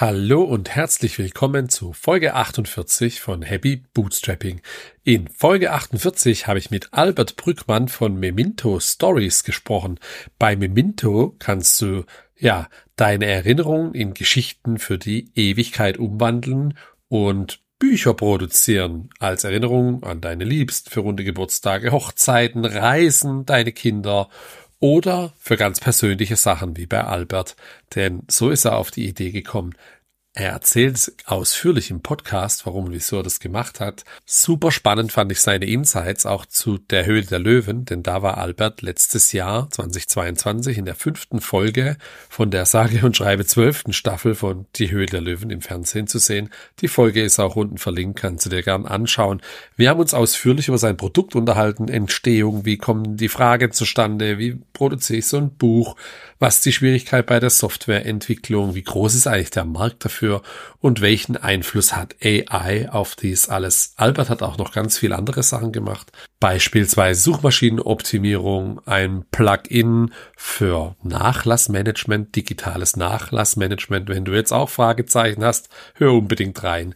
[0.00, 4.60] Hallo und herzlich willkommen zu Folge 48 von Happy Bootstrapping.
[5.02, 9.98] In Folge 48 habe ich mit Albert Brückmann von Memento Stories gesprochen.
[10.38, 12.04] Bei Memento kannst du
[12.36, 16.78] ja deine Erinnerungen in Geschichten für die Ewigkeit umwandeln
[17.08, 24.28] und Bücher produzieren als Erinnerung an deine Liebsten für runde Geburtstage, Hochzeiten, Reisen, deine Kinder
[24.80, 27.56] oder für ganz persönliche Sachen wie bei Albert,
[27.94, 29.74] denn so ist er auf die Idee gekommen,
[30.38, 34.04] er erzählt ausführlich im Podcast, warum und wieso er das gemacht hat.
[34.24, 38.38] Super spannend fand ich seine Insights auch zu der Höhle der Löwen, denn da war
[38.38, 41.96] Albert letztes Jahr 2022 in der fünften Folge
[42.28, 46.20] von der sage und schreibe zwölften Staffel von Die Höhle der Löwen im Fernsehen zu
[46.20, 46.50] sehen.
[46.80, 49.42] Die Folge ist auch unten verlinkt, kannst du dir gern anschauen.
[49.76, 54.60] Wir haben uns ausführlich über sein Produkt unterhalten, Entstehung, wie kommen die Fragen zustande, wie
[54.72, 55.96] produziere ich so ein Buch,
[56.38, 60.27] was die Schwierigkeit bei der Softwareentwicklung, wie groß ist eigentlich der Markt dafür
[60.80, 63.94] und welchen Einfluss hat AI auf dies alles.
[63.96, 72.34] Albert hat auch noch ganz viele andere Sachen gemacht, beispielsweise Suchmaschinenoptimierung, ein Plugin für Nachlassmanagement,
[72.36, 74.08] digitales Nachlassmanagement.
[74.08, 76.94] Wenn du jetzt auch Fragezeichen hast, hör unbedingt rein.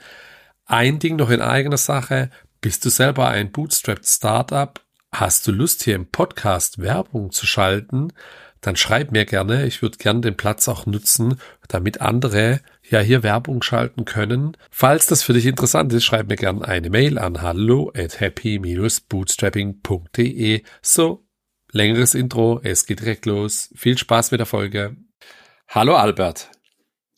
[0.67, 2.31] Ein Ding noch in eigener Sache.
[2.61, 4.81] Bist du selber ein Bootstrapped Startup?
[5.13, 8.13] Hast du Lust, hier im Podcast Werbung zu schalten?
[8.63, 9.67] dann schreib mir gerne.
[9.67, 12.61] Ich würde gern den Platz auch nutzen, damit andere
[12.93, 14.57] ja hier Werbung schalten können.
[14.71, 20.63] Falls das für dich interessant ist, schreib mir gern eine Mail an hallo at happy-bootstrapping.de.
[20.81, 21.27] So,
[21.73, 23.71] längeres Intro, es geht direkt los.
[23.75, 24.97] Viel Spaß mit der Folge.
[25.69, 26.53] Hallo Albert.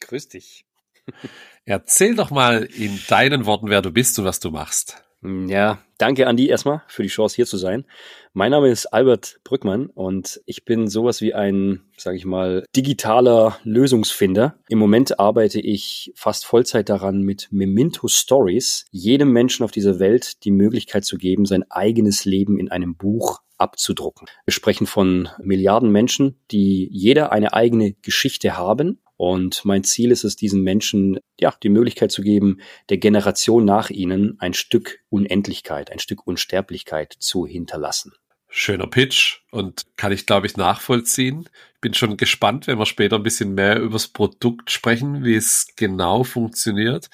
[0.01, 0.65] Grüß dich.
[1.67, 5.03] Erzähl doch mal in deinen Worten, wer du bist und was du machst.
[5.23, 7.87] Ja, danke Andi erstmal für die Chance hier zu sein.
[8.37, 13.61] Mein Name ist Albert Brückmann und ich bin sowas wie ein, sage ich mal, digitaler
[13.63, 14.59] Lösungsfinder.
[14.69, 20.43] Im Moment arbeite ich fast Vollzeit daran, mit Memento Stories jedem Menschen auf dieser Welt
[20.45, 24.27] die Möglichkeit zu geben, sein eigenes Leben in einem Buch abzudrucken.
[24.45, 30.25] Wir sprechen von Milliarden Menschen, die jeder eine eigene Geschichte haben und mein Ziel ist
[30.25, 32.59] es, diesen Menschen ja die Möglichkeit zu geben,
[32.89, 38.13] der Generation nach ihnen ein Stück Unendlichkeit, ein Stück Unsterblichkeit zu hinterlassen.
[38.57, 41.49] Schöner Pitch und kann ich, glaube ich, nachvollziehen.
[41.81, 45.67] Bin schon gespannt, wenn wir später ein bisschen mehr über das Produkt sprechen, wie es
[45.75, 47.11] genau funktioniert.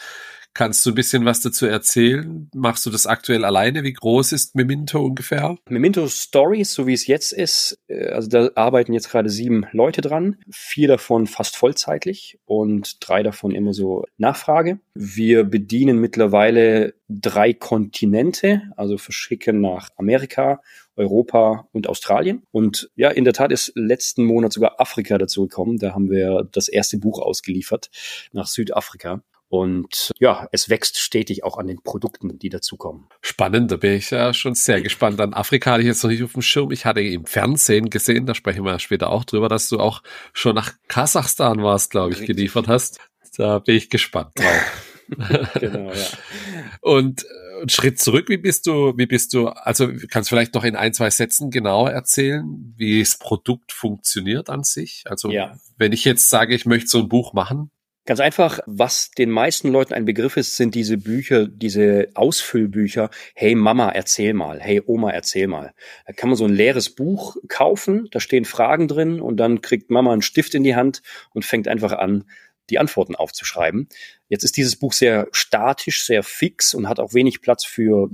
[0.52, 2.50] Kannst du ein bisschen was dazu erzählen?
[2.54, 3.84] Machst du das aktuell alleine?
[3.84, 5.56] Wie groß ist Memento ungefähr?
[5.68, 10.00] Memento Stories, so wie es jetzt ist, äh, also da arbeiten jetzt gerade sieben Leute
[10.00, 14.80] dran, vier davon fast vollzeitlich und drei davon immer so Nachfrage.
[14.94, 20.60] Wir bedienen mittlerweile drei Kontinente, also verschicken nach Amerika,
[20.96, 22.42] Europa und Australien.
[22.50, 25.78] Und ja, in der Tat ist letzten Monat sogar Afrika dazu gekommen.
[25.78, 27.90] Da haben wir das erste Buch ausgeliefert
[28.32, 29.22] nach Südafrika.
[29.50, 33.08] Und ja, es wächst stetig auch an den Produkten, die dazukommen.
[33.20, 35.20] Spannend, da bin ich ja schon sehr gespannt.
[35.20, 36.70] An Afrika hatte ich jetzt noch nicht auf dem Schirm.
[36.70, 40.54] Ich hatte im Fernsehen gesehen, da sprechen wir später auch drüber, dass du auch schon
[40.54, 42.36] nach Kasachstan warst, glaube ich, Richtig.
[42.36, 43.00] geliefert hast.
[43.36, 44.86] Da bin ich gespannt drauf.
[45.58, 46.06] genau, ja.
[46.80, 50.62] Und äh, Schritt zurück, wie bist du, wie bist du, also kannst du vielleicht noch
[50.62, 55.02] in ein, zwei Sätzen genauer erzählen, wie das Produkt funktioniert an sich?
[55.06, 55.56] Also ja.
[55.76, 57.72] wenn ich jetzt sage, ich möchte so ein Buch machen,
[58.10, 63.08] Ganz einfach, was den meisten Leuten ein Begriff ist, sind diese Bücher, diese Ausfüllbücher.
[63.36, 64.58] Hey Mama, erzähl mal.
[64.58, 65.72] Hey Oma, erzähl mal.
[66.08, 69.92] Da kann man so ein leeres Buch kaufen, da stehen Fragen drin und dann kriegt
[69.92, 71.02] Mama einen Stift in die Hand
[71.34, 72.24] und fängt einfach an,
[72.68, 73.88] die Antworten aufzuschreiben.
[74.28, 78.10] Jetzt ist dieses Buch sehr statisch, sehr fix und hat auch wenig Platz für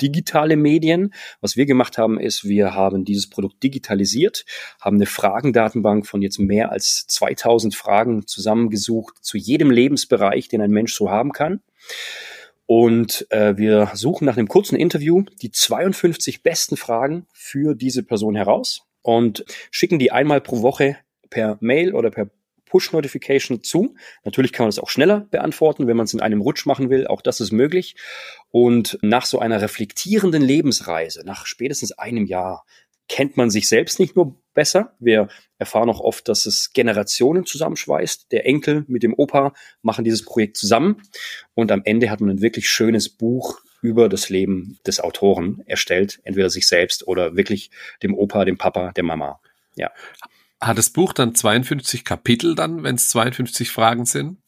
[0.00, 1.14] digitale Medien.
[1.40, 4.44] Was wir gemacht haben, ist, wir haben dieses Produkt digitalisiert,
[4.80, 10.70] haben eine Fragendatenbank von jetzt mehr als 2000 Fragen zusammengesucht zu jedem Lebensbereich, den ein
[10.70, 11.60] Mensch so haben kann.
[12.66, 18.36] Und äh, wir suchen nach einem kurzen Interview die 52 besten Fragen für diese Person
[18.36, 20.96] heraus und schicken die einmal pro Woche
[21.30, 22.30] per Mail oder per
[22.70, 23.94] Push-Notification zu.
[24.24, 27.06] Natürlich kann man das auch schneller beantworten, wenn man es in einem Rutsch machen will.
[27.06, 27.96] Auch das ist möglich.
[28.50, 32.64] Und nach so einer reflektierenden Lebensreise, nach spätestens einem Jahr,
[33.08, 34.94] kennt man sich selbst nicht nur besser.
[35.00, 35.28] Wir
[35.58, 38.30] erfahren auch oft, dass es Generationen zusammenschweißt.
[38.30, 39.52] Der Enkel mit dem Opa
[39.82, 41.02] machen dieses Projekt zusammen.
[41.54, 46.20] Und am Ende hat man ein wirklich schönes Buch über das Leben des Autoren erstellt.
[46.22, 47.70] Entweder sich selbst oder wirklich
[48.02, 49.40] dem Opa, dem Papa, der Mama.
[49.74, 49.90] Ja.
[50.60, 54.38] Hat das Buch dann 52 Kapitel dann, wenn es 52 Fragen sind?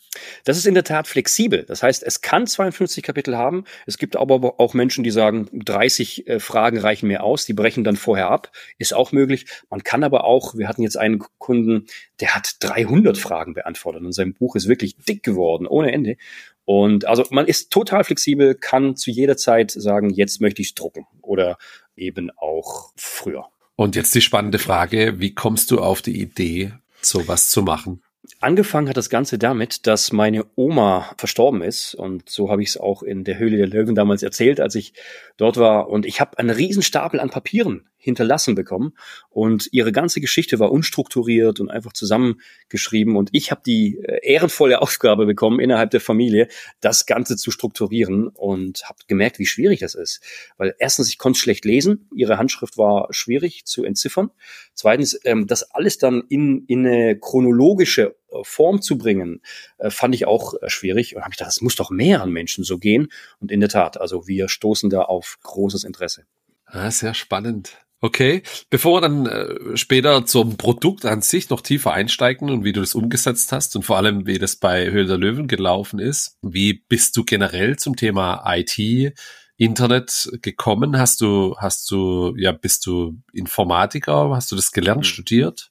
[0.45, 1.65] Das ist in der Tat flexibel.
[1.65, 3.65] Das heißt, es kann 52 Kapitel haben.
[3.87, 7.47] Es gibt aber auch Menschen, die sagen, 30 äh, Fragen reichen mir aus.
[7.47, 8.53] Die brechen dann vorher ab.
[8.77, 9.47] Ist auch möglich.
[9.71, 11.87] Man kann aber auch, wir hatten jetzt einen Kunden,
[12.21, 16.17] der hat 300 Fragen beantwortet und sein Buch ist wirklich dick geworden, ohne Ende.
[16.65, 20.75] Und also man ist total flexibel, kann zu jeder Zeit sagen, jetzt möchte ich es
[20.75, 21.57] drucken oder
[21.97, 23.47] eben auch früher.
[23.83, 28.01] Und jetzt die spannende Frage, wie kommst du auf die Idee, sowas zu machen?
[28.39, 32.77] Angefangen hat das Ganze damit, dass meine Oma verstorben ist und so habe ich es
[32.77, 34.95] auch in der Höhle der Löwen damals erzählt, als ich
[35.37, 38.95] dort war und ich habe einen Riesenstapel an Papieren hinterlassen bekommen.
[39.31, 43.17] Und ihre ganze Geschichte war unstrukturiert und einfach zusammengeschrieben.
[43.17, 46.49] Und ich habe die äh, ehrenvolle Aufgabe bekommen, innerhalb der Familie
[46.81, 50.21] das Ganze zu strukturieren und habe gemerkt, wie schwierig das ist.
[50.57, 54.31] Weil erstens, ich konnte schlecht lesen, ihre Handschrift war schwierig zu entziffern.
[54.75, 59.43] Zweitens, ähm, das alles dann in, in eine chronologische äh, Form zu bringen,
[59.79, 61.15] äh, fand ich auch schwierig.
[61.15, 63.13] Und habe ich gedacht, das muss doch mehreren Menschen so gehen.
[63.39, 66.27] Und in der Tat, also wir stoßen da auf großes Interesse.
[66.73, 67.77] Ah, sehr spannend.
[68.05, 72.73] Okay, bevor wir dann äh, später zum Produkt an sich noch tiefer einsteigen und wie
[72.73, 76.37] du das umgesetzt hast und vor allem, wie das bei Höhle der Löwen gelaufen ist,
[76.43, 79.15] wie bist du generell zum Thema IT,
[79.57, 80.99] Internet gekommen?
[80.99, 84.31] Hast du, hast du, ja, bist du Informatiker?
[84.35, 85.05] Hast du das gelernt, mhm.
[85.05, 85.71] studiert?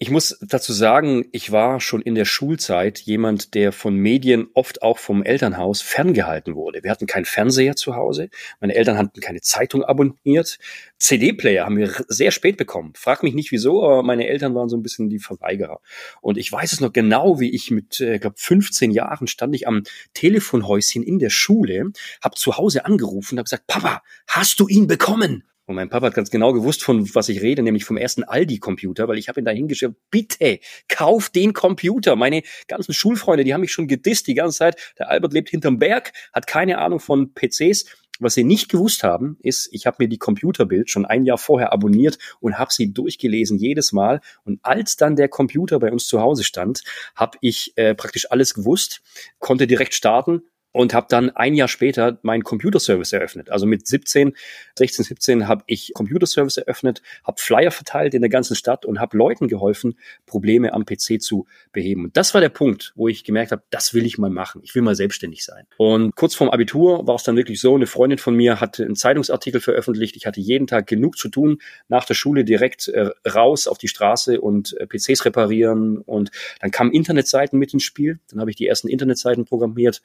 [0.00, 4.80] Ich muss dazu sagen, ich war schon in der Schulzeit jemand, der von Medien oft
[4.80, 6.84] auch vom Elternhaus ferngehalten wurde.
[6.84, 8.30] Wir hatten keinen Fernseher zu Hause.
[8.60, 10.60] Meine Eltern hatten keine Zeitung abonniert.
[10.98, 12.92] CD-Player haben wir sehr spät bekommen.
[12.94, 15.80] Frag mich nicht wieso, aber meine Eltern waren so ein bisschen die Verweigerer.
[16.20, 19.66] Und ich weiß es noch genau, wie ich mit, äh, glaube 15 Jahren stand ich
[19.66, 19.82] am
[20.14, 21.90] Telefonhäuschen in der Schule,
[22.22, 25.42] habe zu Hause angerufen und habe gesagt, Papa, hast du ihn bekommen?
[25.68, 29.06] Und mein Papa hat ganz genau gewusst, von was ich rede, nämlich vom ersten Aldi-Computer,
[29.06, 32.16] weil ich habe ihn da hingeschrieben, bitte, kauf den Computer.
[32.16, 34.94] Meine ganzen Schulfreunde, die haben mich schon gedisst die ganze Zeit.
[34.98, 37.84] Der Albert lebt hinterm Berg, hat keine Ahnung von PCs.
[38.18, 41.70] Was sie nicht gewusst haben, ist, ich habe mir die Computerbild schon ein Jahr vorher
[41.70, 44.22] abonniert und habe sie durchgelesen jedes Mal.
[44.44, 46.82] Und als dann der Computer bei uns zu Hause stand,
[47.14, 49.02] habe ich äh, praktisch alles gewusst,
[49.38, 50.44] konnte direkt starten,
[50.78, 53.50] und habe dann ein Jahr später meinen Computerservice eröffnet.
[53.50, 54.36] Also mit 17,
[54.76, 59.16] 16, 17 habe ich Computerservice eröffnet, habe Flyer verteilt in der ganzen Stadt und habe
[59.16, 62.04] Leuten geholfen, Probleme am PC zu beheben.
[62.04, 64.60] Und das war der Punkt, wo ich gemerkt habe, das will ich mal machen.
[64.62, 65.66] Ich will mal selbstständig sein.
[65.78, 68.94] Und kurz vorm Abitur war es dann wirklich so, eine Freundin von mir hatte einen
[68.94, 70.14] Zeitungsartikel veröffentlicht.
[70.14, 71.58] Ich hatte jeden Tag genug zu tun,
[71.88, 75.98] nach der Schule direkt äh, raus auf die Straße und äh, PCs reparieren.
[75.98, 76.30] Und
[76.60, 78.20] dann kamen Internetseiten mit ins Spiel.
[78.30, 80.02] Dann habe ich die ersten Internetseiten programmiert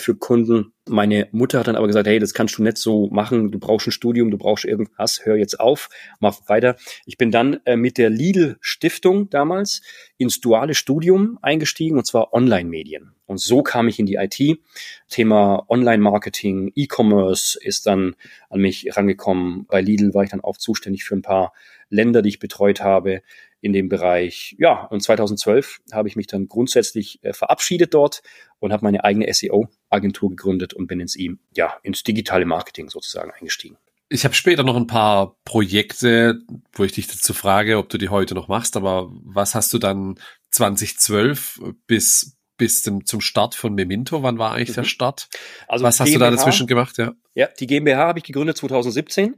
[0.00, 0.72] für Kunden.
[0.88, 3.50] Meine Mutter hat dann aber gesagt, hey, das kannst du nicht so machen.
[3.50, 5.24] Du brauchst ein Studium, du brauchst irgendwas.
[5.24, 5.88] Hör jetzt auf,
[6.20, 6.76] mach weiter.
[7.04, 9.82] Ich bin dann äh, mit der Lidl Stiftung damals
[10.16, 13.12] ins duale Studium eingestiegen und zwar Online-Medien.
[13.26, 14.60] Und so kam ich in die IT.
[15.08, 18.14] Thema Online-Marketing, E-Commerce ist dann
[18.50, 19.66] an mich rangekommen.
[19.66, 21.52] Bei Lidl war ich dann auch zuständig für ein paar
[21.88, 23.22] Länder, die ich betreut habe
[23.60, 24.54] in dem Bereich.
[24.58, 28.22] Ja, und 2012 habe ich mich dann grundsätzlich äh, verabschiedet dort
[28.58, 33.30] und habe meine eigene SEO-Agentur gegründet und bin ins ihm, ja, ins digitale Marketing sozusagen
[33.30, 33.76] eingestiegen.
[34.08, 36.38] Ich habe später noch ein paar Projekte,
[36.72, 39.78] wo ich dich dazu frage, ob du die heute noch machst, aber was hast du
[39.78, 40.20] dann
[40.50, 44.22] 2012 bis bis zum, zum Start von Memento?
[44.22, 44.82] Wann war eigentlich mhm.
[44.82, 45.28] der Start?
[45.68, 46.96] Also was hast GmbH, du da dazwischen gemacht?
[46.98, 49.36] Ja, ja die GmbH habe ich gegründet 2017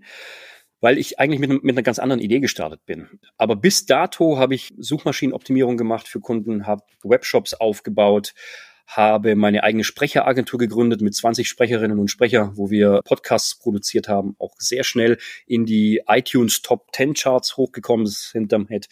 [0.80, 3.08] weil ich eigentlich mit, mit einer ganz anderen Idee gestartet bin.
[3.36, 8.34] Aber bis dato habe ich Suchmaschinenoptimierung gemacht für Kunden, habe Webshops aufgebaut,
[8.86, 14.35] habe meine eigene Sprecheragentur gegründet mit 20 Sprecherinnen und Sprecher, wo wir Podcasts produziert haben,
[14.38, 18.88] auch sehr schnell in die iTunes Top 10 Charts hochgekommen sind damit.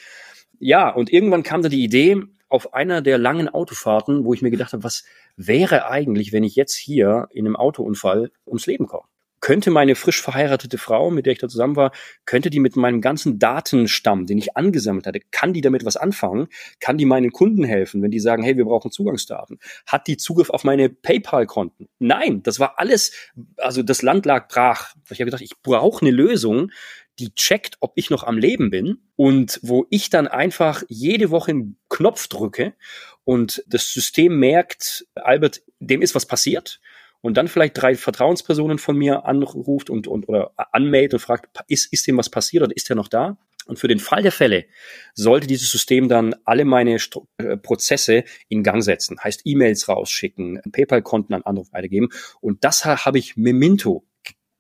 [0.58, 4.50] Ja, und irgendwann kam da die Idee, auf einer der langen Autofahrten, wo ich mir
[4.50, 5.04] gedacht habe, was
[5.36, 9.04] wäre eigentlich, wenn ich jetzt hier in einem Autounfall ums Leben komme?
[9.46, 11.92] Könnte meine frisch verheiratete Frau, mit der ich da zusammen war,
[12.24, 16.48] könnte die mit meinem ganzen Datenstamm, den ich angesammelt hatte, kann die damit was anfangen?
[16.80, 19.60] Kann die meinen Kunden helfen, wenn die sagen, hey, wir brauchen Zugangsdaten?
[19.86, 21.86] Hat die Zugriff auf meine PayPal-Konten?
[22.00, 23.12] Nein, das war alles,
[23.58, 24.96] also das Land lag brach.
[25.10, 26.72] Ich habe gedacht, ich brauche eine Lösung,
[27.20, 31.52] die checkt, ob ich noch am Leben bin und wo ich dann einfach jede Woche
[31.52, 32.74] einen Knopf drücke
[33.22, 36.80] und das System merkt, Albert, dem ist was passiert
[37.26, 41.92] und dann vielleicht drei Vertrauenspersonen von mir anruft und, und oder anmeldet und fragt, ist,
[41.92, 43.36] ist dem was passiert oder ist er noch da?
[43.66, 44.66] Und für den Fall der Fälle
[45.12, 49.18] sollte dieses System dann alle meine St äh, Prozesse in Gang setzen.
[49.22, 52.10] Heißt E-Mails rausschicken, PayPal-Konten an andere weitergeben.
[52.40, 54.04] Und das habe ich Memento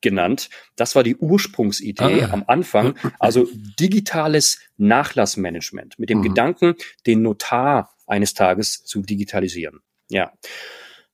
[0.00, 0.50] genannt.
[0.74, 2.30] Das war die Ursprungsidee ah.
[2.32, 2.98] am Anfang.
[3.20, 6.22] Also digitales Nachlassmanagement mit dem mhm.
[6.22, 6.74] Gedanken,
[7.06, 9.80] den Notar eines Tages zu digitalisieren.
[10.08, 10.32] Ja.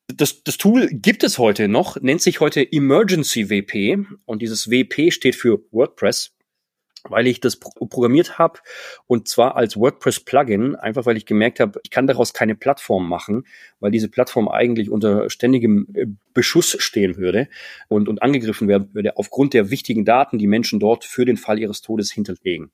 [0.09, 5.11] Das, das Tool gibt es heute noch, nennt sich heute Emergency WP und dieses WP
[5.11, 6.33] steht für WordPress
[7.09, 8.61] weil ich das programmiert habe
[9.07, 13.47] und zwar als WordPress-Plugin, einfach weil ich gemerkt habe, ich kann daraus keine Plattform machen,
[13.81, 17.49] weil diese Plattform eigentlich unter ständigem äh, Beschuss stehen würde
[17.89, 21.59] und, und angegriffen werden würde aufgrund der wichtigen Daten, die Menschen dort für den Fall
[21.59, 22.71] ihres Todes hinterlegen.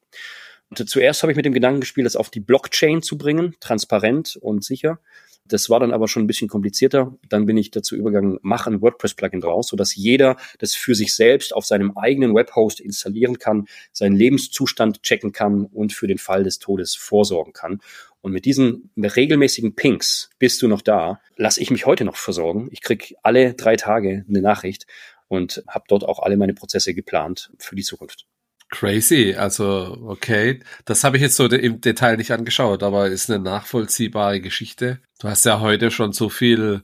[0.71, 4.37] Und zuerst habe ich mit dem Gedanken gespielt, das auf die Blockchain zu bringen, transparent
[4.37, 5.01] und sicher.
[5.49, 7.17] Das war dann aber schon ein bisschen komplizierter.
[7.29, 11.55] Dann bin ich dazu übergegangen, mach ein WordPress-Plugin draus, sodass jeder das für sich selbst
[11.55, 16.59] auf seinem eigenen Webhost installieren kann, seinen Lebenszustand checken kann und für den Fall des
[16.59, 17.81] Todes vorsorgen kann.
[18.21, 22.69] Und mit diesen regelmäßigen Pings, bist du noch da, lasse ich mich heute noch versorgen.
[22.73, 24.87] Ich krieg alle drei Tage eine Nachricht
[25.29, 28.27] und habe dort auch alle meine Prozesse geplant für die Zukunft.
[28.71, 33.43] Crazy, also okay, das habe ich jetzt so im Detail nicht angeschaut, aber ist eine
[33.43, 35.01] nachvollziehbare Geschichte.
[35.21, 36.83] Du hast ja heute schon so viel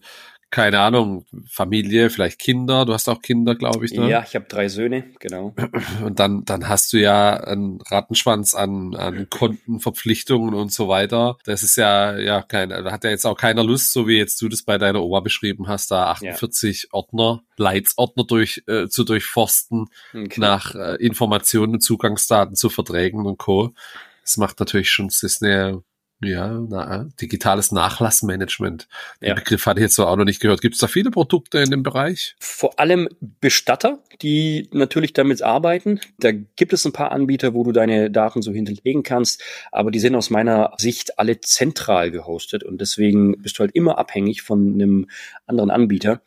[0.54, 2.84] keine Ahnung, Familie, vielleicht Kinder.
[2.84, 3.92] Du hast auch Kinder, glaube ich.
[3.92, 4.08] Ne?
[4.08, 5.52] Ja, ich habe drei Söhne, genau.
[6.04, 11.38] Und dann, dann hast du ja einen Rattenschwanz an, an Kontenverpflichtungen und so weiter.
[11.44, 14.40] Das ist ja, ja, kein, da hat ja jetzt auch keiner Lust, so wie jetzt
[14.42, 16.88] du das bei deiner Oma beschrieben hast, da 48 ja.
[16.92, 20.40] Ordner, Leitsordner durch, äh, zu durchforsten, okay.
[20.40, 23.74] nach äh, Informationen, Zugangsdaten zu Verträgen und Co.
[24.22, 25.82] Das macht natürlich schon, das ist eine
[26.26, 28.88] ja, na, digitales Nachlassmanagement.
[29.20, 29.34] Den ja.
[29.34, 30.60] Begriff hatte ich jetzt so auch noch nicht gehört.
[30.60, 32.36] Gibt es da viele Produkte in dem Bereich?
[32.38, 36.00] Vor allem Bestatter, die natürlich damit arbeiten.
[36.18, 40.00] Da gibt es ein paar Anbieter, wo du deine Daten so hinterlegen kannst, aber die
[40.00, 44.74] sind aus meiner Sicht alle zentral gehostet und deswegen bist du halt immer abhängig von
[44.74, 45.06] einem
[45.46, 46.22] anderen Anbieter.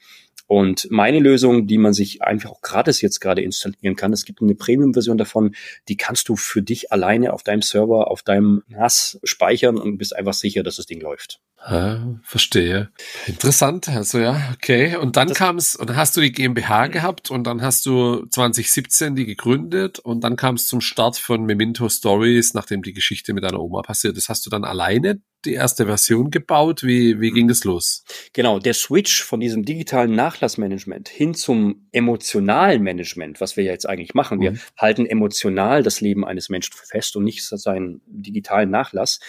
[0.48, 4.42] Und meine Lösung, die man sich einfach auch gratis jetzt gerade installieren kann, es gibt
[4.42, 5.56] eine Premium-Version davon,
[5.89, 10.16] die kannst du für dich alleine auf deinem Server, auf deinem NAS speichern und bist
[10.16, 11.42] einfach sicher, dass das Ding läuft.
[11.60, 12.92] Ah, verstehe.
[13.25, 14.96] Interessant, also ja, okay.
[14.96, 18.25] Und dann kam es, und dann hast du die GmbH gehabt und dann hast du
[18.27, 23.34] 2017 die gegründet und dann kam es zum Start von Memento Stories, nachdem die Geschichte
[23.34, 24.30] mit deiner Oma passiert ist.
[24.30, 26.84] Hast du dann alleine die erste Version gebaut?
[26.84, 28.03] Wie, wie ging das los?
[28.34, 33.88] Genau, der Switch von diesem digitalen Nachlassmanagement hin zum emotionalen Management, was wir ja jetzt
[33.88, 34.39] eigentlich machen.
[34.39, 34.60] Wir mhm.
[34.77, 39.20] halten emotional das Leben eines Menschen fest und nicht seinen digitalen Nachlass.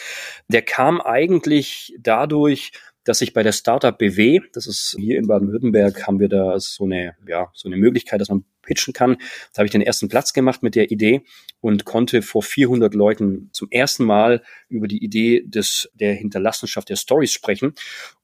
[0.49, 2.73] Der kam eigentlich dadurch,
[3.09, 6.85] dass ich bei der Startup BW, das ist hier in Baden-Württemberg, haben wir da so
[6.85, 9.17] eine, ja, so eine Möglichkeit, dass man pitchen kann.
[9.55, 11.23] Da habe ich den ersten Platz gemacht mit der Idee
[11.61, 16.97] und konnte vor 400 Leuten zum ersten Mal über die Idee des, der Hinterlassenschaft der
[16.97, 17.73] Stories sprechen.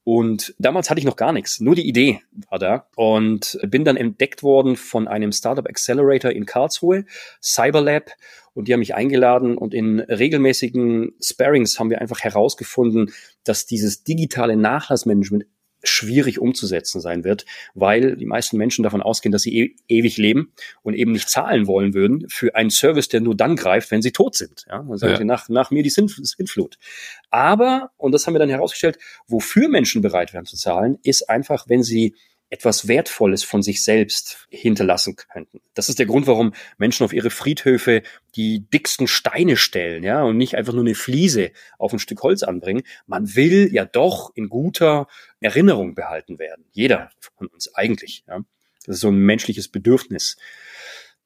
[0.04, 3.96] Und damals hatte ich noch gar nichts, nur die Idee war da und bin dann
[3.96, 7.06] entdeckt worden von einem Startup Accelerator in Karlsruhe,
[7.42, 8.10] Cyberlab,
[8.54, 13.12] und die haben mich eingeladen und in regelmäßigen Sparings haben wir einfach herausgefunden,
[13.44, 15.44] dass dieses digitale Nachlassmanagement
[15.86, 20.52] schwierig umzusetzen sein wird, weil die meisten Menschen davon ausgehen, dass sie e ewig leben
[20.82, 24.12] und eben nicht zahlen wollen würden für einen Service, der nur dann greift, wenn sie
[24.12, 24.64] tot sind.
[24.68, 25.18] Ja, dann sagen ja.
[25.18, 26.78] sie nach, nach mir die Sintflut.
[27.30, 28.98] Aber, und das haben wir dann herausgestellt,
[29.28, 32.14] wofür Menschen bereit wären zu zahlen, ist einfach, wenn sie
[32.50, 35.60] etwas Wertvolles von sich selbst hinterlassen könnten.
[35.74, 38.02] Das ist der Grund, warum Menschen auf ihre Friedhöfe
[38.36, 42.42] die dicksten Steine stellen, ja, und nicht einfach nur eine Fliese auf ein Stück Holz
[42.42, 42.82] anbringen.
[43.06, 45.08] Man will ja doch in guter
[45.40, 46.64] Erinnerung behalten werden.
[46.72, 48.40] Jeder von uns eigentlich, ja.
[48.86, 50.36] Das ist so ein menschliches Bedürfnis.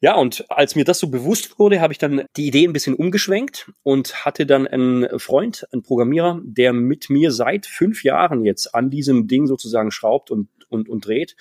[0.00, 2.94] Ja, und als mir das so bewusst wurde, habe ich dann die Idee ein bisschen
[2.94, 8.76] umgeschwenkt und hatte dann einen Freund, einen Programmierer, der mit mir seit fünf Jahren jetzt
[8.76, 11.36] an diesem Ding sozusagen schraubt und und, und dreht.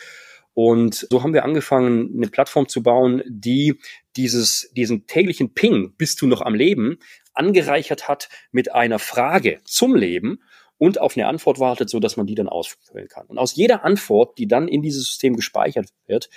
[0.54, 3.80] Und so haben wir angefangen, eine Plattform zu bauen, die
[4.16, 6.98] dieses, diesen täglichen Ping, bist du noch am Leben,
[7.34, 10.40] angereichert hat mit einer Frage zum Leben
[10.80, 13.28] und auf eine Antwort wartet, so dass man die dann ausfüllen kann.
[13.28, 16.30] Und aus jeder Antwort, die dann in dieses System gespeichert wird,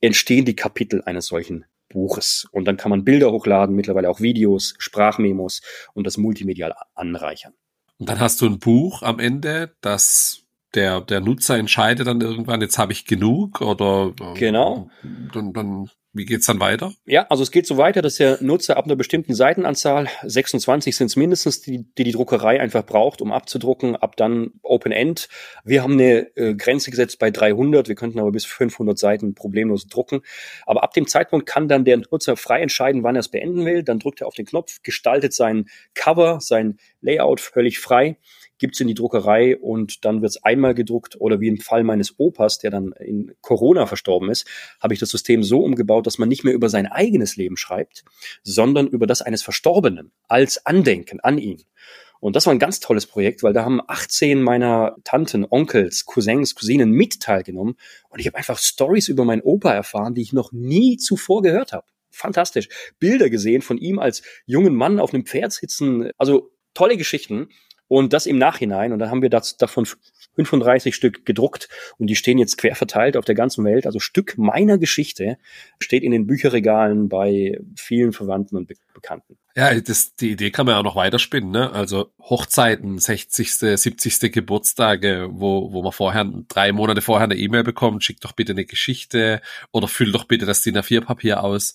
[0.00, 2.48] entstehen die Kapitel eines solchen Buches.
[2.50, 5.62] Und dann kann man Bilder hochladen, mittlerweile auch Videos, Sprachmemos
[5.94, 7.54] und das multimedial anreichern.
[7.98, 10.41] Und dann hast du ein Buch am Ende, das
[10.74, 14.90] der, der Nutzer entscheidet dann irgendwann, jetzt habe ich genug oder genau.
[15.32, 16.92] dann, dann wie geht's dann weiter?
[17.06, 21.06] Ja, also es geht so weiter, dass der Nutzer ab einer bestimmten Seitenanzahl, 26 sind
[21.06, 25.28] es mindestens, die, die die Druckerei einfach braucht, um abzudrucken, ab dann Open End.
[25.64, 29.86] Wir haben eine äh, Grenze gesetzt bei 300, wir könnten aber bis 500 Seiten problemlos
[29.86, 30.20] drucken.
[30.66, 33.82] Aber ab dem Zeitpunkt kann dann der Nutzer frei entscheiden, wann er es beenden will.
[33.82, 38.18] Dann drückt er auf den Knopf, gestaltet sein Cover, sein Layout völlig frei
[38.62, 42.58] gibt's in die Druckerei und dann wird's einmal gedruckt oder wie im Fall meines Opas,
[42.58, 44.46] der dann in Corona verstorben ist,
[44.80, 48.04] habe ich das System so umgebaut, dass man nicht mehr über sein eigenes Leben schreibt,
[48.44, 51.64] sondern über das eines Verstorbenen als Andenken an ihn.
[52.20, 56.54] Und das war ein ganz tolles Projekt, weil da haben 18 meiner Tanten, Onkels, Cousins,
[56.54, 57.74] Cousinen mit teilgenommen.
[58.10, 61.72] Und ich habe einfach Stories über meinen Opa erfahren, die ich noch nie zuvor gehört
[61.72, 61.84] habe.
[62.12, 62.68] Fantastisch.
[63.00, 66.12] Bilder gesehen von ihm als jungen Mann auf einem Pferd sitzen.
[66.16, 67.48] Also tolle Geschichten.
[67.92, 68.94] Und das im Nachhinein.
[68.94, 69.84] Und dann haben wir das, davon
[70.36, 71.68] 35 Stück gedruckt
[71.98, 73.84] und die stehen jetzt quer verteilt auf der ganzen Welt.
[73.84, 75.36] Also Stück meiner Geschichte
[75.78, 79.36] steht in den Bücherregalen bei vielen Verwandten und Be Bekannten.
[79.54, 81.70] Ja, das, die Idee kann man auch noch weiterspinnen, ne?
[81.72, 84.32] Also Hochzeiten, 60., 70.
[84.32, 88.64] Geburtstage, wo, wo man vorher, drei Monate vorher eine E-Mail bekommt, schickt doch bitte eine
[88.64, 91.74] Geschichte oder füll doch bitte das DIN A4-Papier aus.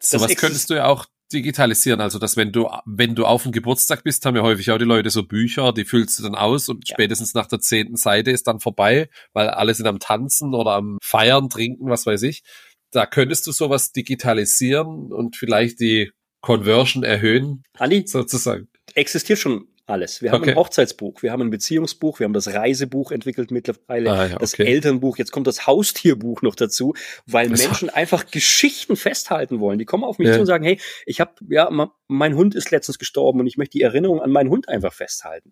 [0.00, 2.00] Sowas könntest du ja auch digitalisieren.
[2.00, 4.84] Also, dass wenn du, wenn du auf dem Geburtstag bist, haben ja häufig auch die
[4.84, 6.94] Leute so Bücher, die füllst du dann aus und ja.
[6.94, 10.98] spätestens nach der zehnten Seite ist dann vorbei, weil alle sind am Tanzen oder am
[11.02, 12.42] Feiern, Trinken, was weiß ich.
[12.90, 17.64] Da könntest du sowas digitalisieren und vielleicht die Conversion erhöhen.
[17.78, 18.68] Andi, sozusagen.
[18.94, 20.22] Existiert schon alles.
[20.22, 20.50] Wir haben okay.
[20.52, 24.36] ein Hochzeitsbuch, wir haben ein Beziehungsbuch, wir haben das Reisebuch entwickelt mittlerweile, ah, ja, okay.
[24.40, 26.94] das Elternbuch, jetzt kommt das Haustierbuch noch dazu,
[27.26, 29.78] weil das Menschen einfach Geschichten festhalten wollen.
[29.78, 30.34] Die kommen auf mich ja.
[30.34, 31.68] zu und sagen, hey, ich habe ja
[32.08, 35.50] mein Hund ist letztens gestorben und ich möchte die Erinnerung an meinen Hund einfach festhalten.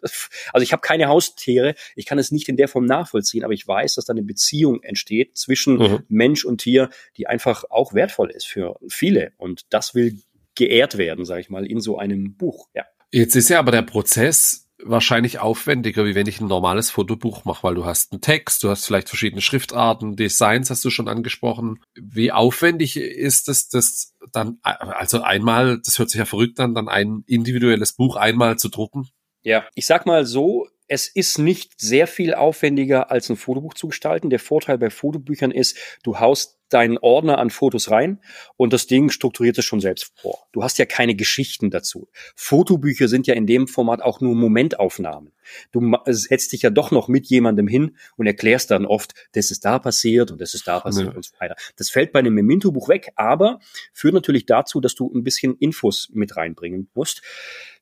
[0.53, 3.67] Also ich habe keine Haustiere, ich kann es nicht in der Form nachvollziehen, aber ich
[3.67, 6.03] weiß, dass da eine Beziehung entsteht zwischen mhm.
[6.09, 10.21] Mensch und Tier, die einfach auch wertvoll ist für viele und das will
[10.55, 12.69] geehrt werden, sage ich mal, in so einem Buch.
[12.75, 12.85] Ja.
[13.13, 17.63] Jetzt ist ja aber der Prozess wahrscheinlich aufwendiger, wie wenn ich ein normales Fotobuch mache,
[17.63, 21.81] weil du hast einen Text, du hast vielleicht verschiedene Schriftarten, Designs hast du schon angesprochen.
[21.95, 26.89] Wie aufwendig ist es, das dann, also einmal, das hört sich ja verrückt an, dann
[26.89, 29.09] ein individuelles Buch einmal zu drucken?
[29.43, 33.89] Ja, ich sag mal so, es ist nicht sehr viel aufwendiger als ein Fotobuch zu
[33.89, 34.31] gestalten.
[34.31, 38.21] Der Vorteil bei Fotobüchern ist, du haust deinen Ordner an Fotos rein
[38.57, 40.47] und das Ding strukturiert es schon selbst vor.
[40.53, 42.09] Du hast ja keine Geschichten dazu.
[42.37, 45.33] Fotobücher sind ja in dem Format auch nur Momentaufnahmen.
[45.73, 49.65] Du setzt dich ja doch noch mit jemandem hin und erklärst dann oft, das ist
[49.65, 51.15] da passiert und das ist da passiert ja.
[51.15, 51.57] und so weiter.
[51.77, 53.59] Das fällt bei einem Memento-Buch weg, aber
[53.93, 57.23] führt natürlich dazu, dass du ein bisschen Infos mit reinbringen musst.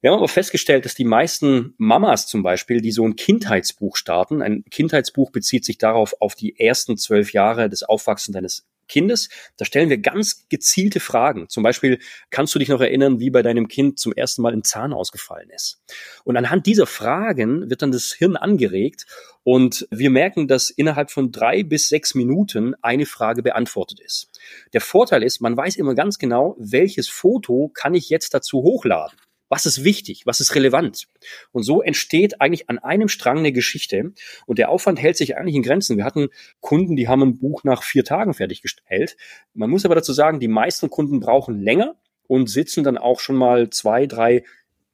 [0.00, 4.40] Wir haben aber festgestellt, dass die meisten Mamas zum Beispiel, die so ein Kindheitsbuch starten,
[4.40, 9.30] ein Kindheitsbuch bezieht sich darauf, auf die ersten zwölf Jahre des Aufwachsens deines Kindes.
[9.56, 11.48] Da stellen wir ganz gezielte Fragen.
[11.48, 14.64] Zum Beispiel, kannst du dich noch erinnern, wie bei deinem Kind zum ersten Mal ein
[14.64, 15.82] Zahn ausgefallen ist?
[16.24, 19.06] Und anhand dieser Fragen wird dann das Hirn angeregt
[19.42, 24.38] und wir merken, dass innerhalb von drei bis sechs Minuten eine Frage beantwortet ist.
[24.72, 29.16] Der Vorteil ist, man weiß immer ganz genau, welches Foto kann ich jetzt dazu hochladen.
[29.50, 30.22] Was ist wichtig?
[30.24, 31.08] Was ist relevant?
[31.52, 34.12] Und so entsteht eigentlich an einem Strang eine Geschichte.
[34.46, 35.98] Und der Aufwand hält sich eigentlich in Grenzen.
[35.98, 36.28] Wir hatten
[36.60, 39.16] Kunden, die haben ein Buch nach vier Tagen fertiggestellt.
[39.52, 41.96] Man muss aber dazu sagen, die meisten Kunden brauchen länger
[42.28, 44.44] und sitzen dann auch schon mal zwei, drei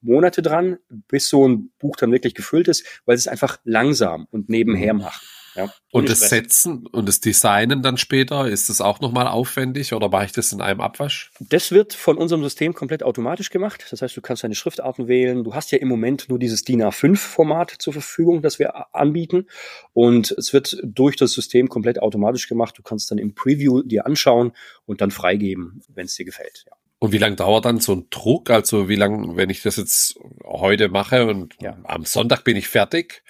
[0.01, 4.27] Monate dran, bis so ein Buch dann wirklich gefüllt ist, weil sie es einfach langsam
[4.31, 5.01] und nebenher mhm.
[5.01, 5.27] machen.
[5.57, 10.09] Ja, und das Setzen und das Designen dann später, ist das auch nochmal aufwendig oder
[10.09, 11.33] mache ich das in einem Abwasch?
[11.41, 13.87] Das wird von unserem System komplett automatisch gemacht.
[13.91, 15.45] Das heißt, du kannst deine Schriftarten wählen.
[15.45, 19.47] Du hast ja im Moment nur dieses DIN A5-Format zur Verfügung, das wir anbieten.
[19.93, 22.77] Und es wird durch das System komplett automatisch gemacht.
[22.77, 24.53] Du kannst dann im Preview dir anschauen
[24.85, 26.65] und dann freigeben, wenn es dir gefällt.
[26.67, 26.77] Ja.
[26.99, 28.51] Und wie lange dauert dann so ein Druck?
[28.51, 31.77] Also wie lange, wenn ich das jetzt heute mache und ja.
[31.85, 33.23] am Sonntag bin ich fertig,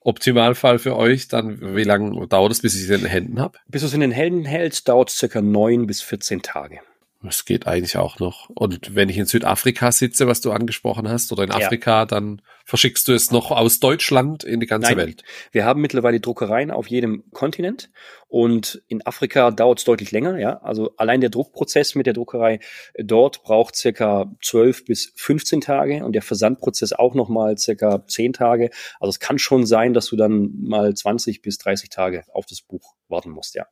[0.00, 3.58] Optimalfall für euch, dann wie lange dauert es, bis ich es in den Händen habe?
[3.68, 6.80] Bis du es in den Händen hältst, dauert es circa neun bis 14 Tage.
[7.22, 8.48] Das geht eigentlich auch noch.
[8.48, 12.06] Und wenn ich in Südafrika sitze, was du angesprochen hast, oder in Afrika, ja.
[12.06, 15.24] dann verschickst du es noch aus Deutschland in die ganze Nein, Welt.
[15.52, 17.90] Wir haben mittlerweile Druckereien auf jedem Kontinent
[18.26, 20.38] und in Afrika dauert es deutlich länger.
[20.38, 22.60] Ja, also allein der Druckprozess mit der Druckerei
[22.96, 28.32] dort braucht circa 12 bis 15 Tage und der Versandprozess auch noch mal circa 10
[28.32, 28.70] Tage.
[28.98, 32.62] Also es kann schon sein, dass du dann mal 20 bis 30 Tage auf das
[32.62, 33.56] Buch warten musst.
[33.56, 33.66] Ja.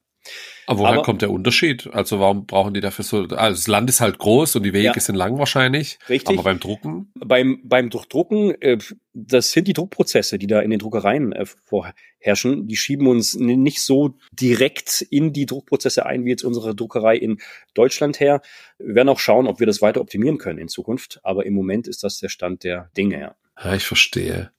[0.67, 1.89] Aber woher Aber, kommt der Unterschied?
[1.93, 4.93] Also warum brauchen die dafür so, also das Land ist halt groß und die Wege
[4.95, 5.99] ja, sind lang wahrscheinlich.
[6.11, 6.39] Richtig.
[6.39, 7.11] Aber beim Drucken?
[7.15, 8.77] Beim, beim Drucken, äh,
[9.15, 12.67] das sind die Druckprozesse, die da in den Druckereien äh, vorherrschen.
[12.69, 17.39] Die schieben uns nicht so direkt in die Druckprozesse ein, wie jetzt unsere Druckerei in
[17.73, 18.43] Deutschland her.
[18.79, 21.19] Wir werden auch schauen, ob wir das weiter optimieren können in Zukunft.
[21.23, 23.37] Aber im Moment ist das der Stand der Dinge, ja.
[23.65, 24.53] Ja, ich verstehe.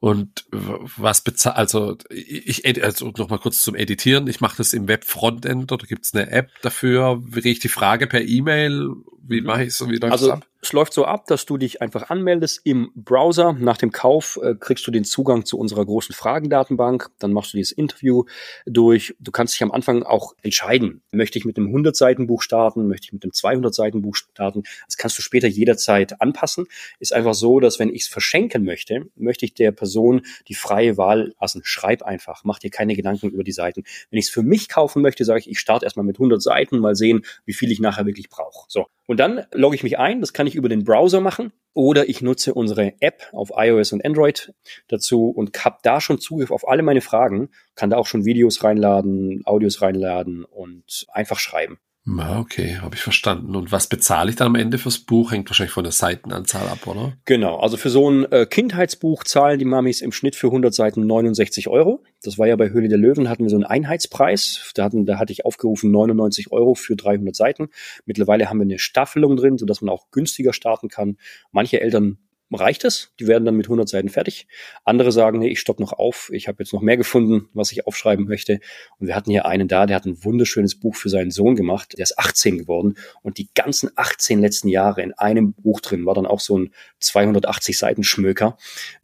[0.00, 4.88] Und was bezahlt, also ich, also noch mal kurz zum Editieren, ich mache das im
[4.88, 7.22] Web Frontend oder gibt es eine App dafür?
[7.32, 8.94] Kriege ich die Frage per E-Mail
[9.30, 9.46] wie mhm.
[9.46, 9.88] mache ich so?
[9.88, 10.46] Wie läuft also, ab?
[10.62, 13.54] Es läuft so ab, dass du dich einfach anmeldest im Browser.
[13.54, 17.08] Nach dem Kauf äh, kriegst du den Zugang zu unserer großen Fragendatenbank.
[17.18, 18.24] Dann machst du dieses Interview
[18.66, 19.14] durch.
[19.20, 21.00] Du kannst dich am Anfang auch entscheiden.
[21.12, 22.88] Möchte ich mit einem 100 Seiten Buch starten?
[22.88, 24.64] Möchte ich mit einem 200 Seiten Buch starten?
[24.84, 26.66] Das kannst du später jederzeit anpassen.
[26.98, 30.98] Ist einfach so, dass wenn ich es verschenken möchte, möchte ich der Person die freie
[30.98, 31.62] Wahl lassen.
[31.64, 32.44] Schreib einfach.
[32.44, 33.84] Mach dir keine Gedanken über die Seiten.
[34.10, 36.80] Wenn ich es für mich kaufen möchte, sage ich, ich starte erstmal mit 100 Seiten,
[36.80, 38.66] mal sehen, wie viel ich nachher wirklich brauche.
[38.68, 38.88] So.
[39.06, 40.20] Und dann logge ich mich ein.
[40.20, 44.04] Das kann ich über den Browser machen oder ich nutze unsere App auf iOS und
[44.04, 44.52] Android
[44.88, 48.62] dazu und habe da schon Zugriff auf alle meine Fragen, kann da auch schon Videos
[48.64, 51.78] reinladen, Audios reinladen und einfach schreiben.
[52.06, 53.54] Okay, habe ich verstanden.
[53.54, 55.32] Und was bezahle ich dann am Ende fürs Buch?
[55.32, 57.12] Hängt wahrscheinlich von der Seitenanzahl ab, oder?
[57.26, 61.06] Genau, also für so ein äh, Kindheitsbuch zahlen die Mamis im Schnitt für 100 Seiten
[61.06, 62.02] 69 Euro.
[62.22, 64.72] Das war ja bei Höhle der Löwen, hatten wir so einen Einheitspreis.
[64.74, 67.68] Da, hatten, da hatte ich aufgerufen 99 Euro für 300 Seiten.
[68.06, 71.18] Mittlerweile haben wir eine Staffelung drin, sodass man auch günstiger starten kann.
[71.52, 72.18] Manche Eltern
[72.54, 73.12] reicht es.
[73.20, 74.46] Die werden dann mit 100 Seiten fertig.
[74.84, 76.30] Andere sagen, nee, ich stock noch auf.
[76.32, 78.60] Ich habe jetzt noch mehr gefunden, was ich aufschreiben möchte.
[78.98, 81.94] Und wir hatten hier einen da, der hat ein wunderschönes Buch für seinen Sohn gemacht.
[81.96, 86.14] Der ist 18 geworden und die ganzen 18 letzten Jahre in einem Buch drin war
[86.14, 88.56] dann auch so ein 280 Seiten Schmöker.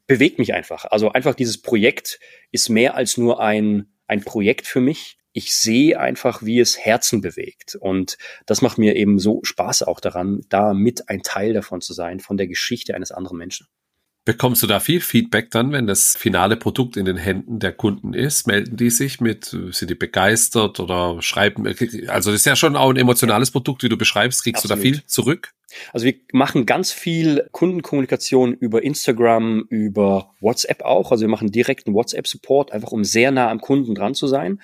[0.07, 0.85] Bewegt mich einfach.
[0.87, 2.21] Also einfach dieses Projekt
[2.53, 7.21] ist mehr als nur ein ein Projekt für mich, ich sehe einfach, wie es Herzen
[7.21, 7.75] bewegt.
[7.75, 11.93] Und das macht mir eben so Spaß auch daran, da mit ein Teil davon zu
[11.93, 13.67] sein, von der Geschichte eines anderen Menschen.
[14.27, 18.13] Bekommst du da viel Feedback dann, wenn das finale Produkt in den Händen der Kunden
[18.13, 18.49] ist?
[18.49, 21.65] Melden die sich mit, sind die begeistert oder schreiben?
[22.09, 24.43] Also das ist ja schon auch ein emotionales Produkt, wie du beschreibst.
[24.43, 24.85] Kriegst Absolut.
[24.85, 25.55] du da viel zurück?
[25.93, 31.13] Also wir machen ganz viel Kundenkommunikation über Instagram, über WhatsApp auch.
[31.13, 34.61] Also wir machen direkten WhatsApp-Support, einfach um sehr nah am Kunden dran zu sein.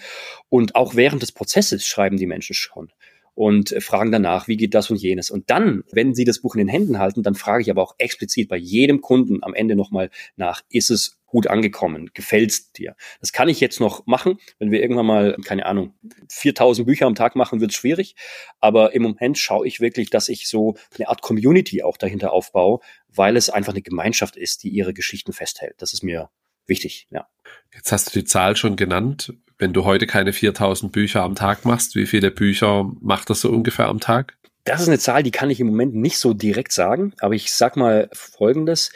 [0.48, 2.90] Und auch während des Prozesses schreiben die Menschen schon
[3.34, 5.30] und fragen danach, wie geht das und jenes.
[5.30, 7.94] Und dann, wenn sie das Buch in den Händen halten, dann frage ich aber auch
[7.98, 12.10] explizit bei jedem Kunden am Ende nochmal nach, ist es gut angekommen?
[12.12, 12.94] Gefällt's dir?
[13.20, 14.38] Das kann ich jetzt noch machen.
[14.58, 15.94] Wenn wir irgendwann mal, keine Ahnung,
[16.28, 18.16] 4000 Bücher am Tag machen, wird's schwierig.
[18.60, 22.80] Aber im Moment schaue ich wirklich, dass ich so eine Art Community auch dahinter aufbaue,
[23.08, 25.76] weil es einfach eine Gemeinschaft ist, die ihre Geschichten festhält.
[25.78, 26.28] Das ist mir
[26.66, 27.26] wichtig, ja.
[27.74, 29.32] Jetzt hast du die Zahl schon genannt.
[29.62, 33.48] Wenn du heute keine 4000 Bücher am Tag machst, wie viele Bücher macht das so
[33.48, 34.36] ungefähr am Tag?
[34.64, 37.52] Das ist eine Zahl, die kann ich im Moment nicht so direkt sagen, aber ich
[37.52, 38.90] sag mal Folgendes.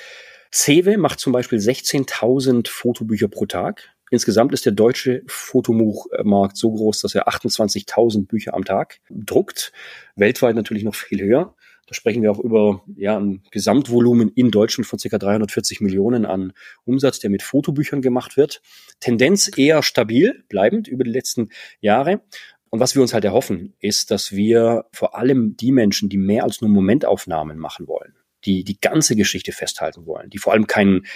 [0.52, 3.90] Cewe macht zum Beispiel 16.000 Fotobücher pro Tag.
[4.11, 9.72] Insgesamt ist der deutsche Fotobuchmarkt so groß, dass er 28.000 Bücher am Tag druckt.
[10.16, 11.55] Weltweit natürlich noch viel höher.
[11.87, 15.18] Da sprechen wir auch über ja, ein Gesamtvolumen in Deutschland von ca.
[15.18, 16.53] 340 Millionen an
[16.85, 18.61] Umsatz, der mit Fotobüchern gemacht wird.
[18.99, 22.22] Tendenz eher stabil, bleibend über die letzten Jahre.
[22.70, 26.42] Und was wir uns halt erhoffen, ist, dass wir vor allem die Menschen, die mehr
[26.42, 31.07] als nur Momentaufnahmen machen wollen, die die ganze Geschichte festhalten wollen, die vor allem kein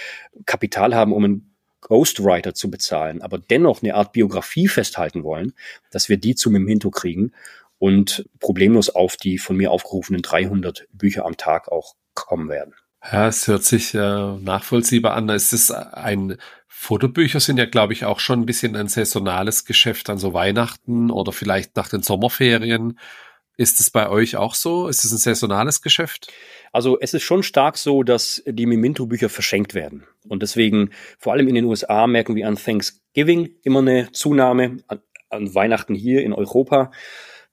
[0.45, 5.53] Kapital haben, um einen Ghostwriter zu bezahlen, aber dennoch eine Art Biografie festhalten wollen,
[5.89, 7.33] dass wir die zum Memento kriegen
[7.81, 12.75] und problemlos auf die von mir aufgerufenen 300 Bücher am Tag auch kommen werden.
[13.11, 15.27] Ja, es hört sich äh, nachvollziehbar an.
[15.29, 20.11] Es ist ein Fotobücher sind ja, glaube ich, auch schon ein bisschen ein saisonales Geschäft
[20.11, 22.99] an so Weihnachten oder vielleicht nach den Sommerferien.
[23.57, 24.87] Ist es bei euch auch so?
[24.87, 26.31] Ist es ein saisonales Geschäft?
[26.71, 30.03] Also es ist schon stark so, dass die Memento-Bücher verschenkt werden.
[30.27, 35.01] Und deswegen, vor allem in den USA, merken wir an Thanksgiving immer eine Zunahme, an,
[35.31, 36.91] an Weihnachten hier in Europa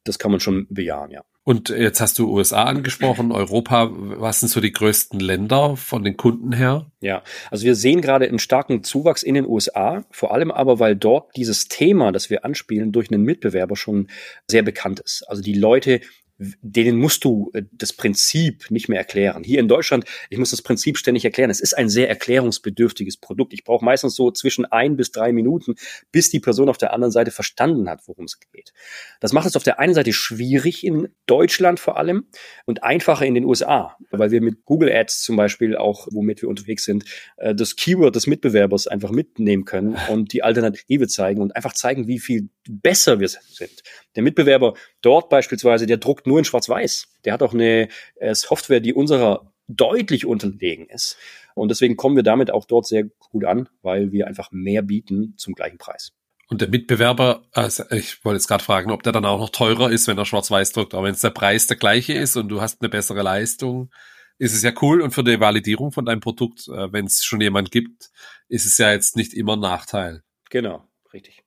[0.05, 1.23] das kann man schon bejahen, ja.
[1.49, 3.89] Und jetzt hast du USA angesprochen, Europa.
[3.91, 6.91] Was sind so die größten Länder von den Kunden her?
[7.01, 10.95] Ja, also wir sehen gerade einen starken Zuwachs in den USA, vor allem aber, weil
[10.95, 14.09] dort dieses Thema, das wir anspielen, durch einen Mitbewerber schon
[14.47, 15.25] sehr bekannt ist.
[15.27, 16.03] Also die Leute
[16.39, 19.43] denen musst du äh, das Prinzip nicht mehr erklären.
[19.43, 21.51] Hier in Deutschland, ich muss das Prinzip ständig erklären.
[21.51, 23.53] Es ist ein sehr erklärungsbedürftiges Produkt.
[23.53, 25.75] Ich brauche meistens so zwischen ein bis drei Minuten,
[26.13, 28.73] bis die Person auf der anderen Seite verstanden hat, worum es geht.
[29.21, 32.27] Das macht es auf der einen Seite schwierig in Deutschland vor allem
[32.67, 36.49] und einfacher in den USA, weil wir mit Google Ads zum Beispiel auch, womit wir
[36.49, 37.05] unterwegs sind,
[37.37, 42.07] äh, das Keyword des Mitbewerbers einfach mitnehmen können und die Alternative zeigen und einfach zeigen,
[42.07, 43.83] wie viel besser wir sind.
[44.15, 47.09] Der Mitbewerber dort beispielsweise, der druckt nur in Schwarz-Weiß.
[47.25, 51.17] Der hat auch eine äh, Software, die unserer deutlich unterlegen ist.
[51.55, 55.35] Und deswegen kommen wir damit auch dort sehr gut an, weil wir einfach mehr bieten
[55.37, 56.13] zum gleichen Preis.
[56.49, 59.91] Und der Mitbewerber, also ich wollte jetzt gerade fragen, ob der dann auch noch teurer
[59.91, 60.95] ist, wenn er schwarz-weiß druckt.
[60.95, 63.91] Aber wenn es der Preis der gleiche ist und du hast eine bessere Leistung,
[64.39, 65.03] ist es ja cool.
[65.03, 68.11] Und für die Validierung von deinem Produkt, äh, wenn es schon jemand gibt,
[68.49, 70.23] ist es ja jetzt nicht immer ein Nachteil.
[70.49, 71.45] Genau, richtig.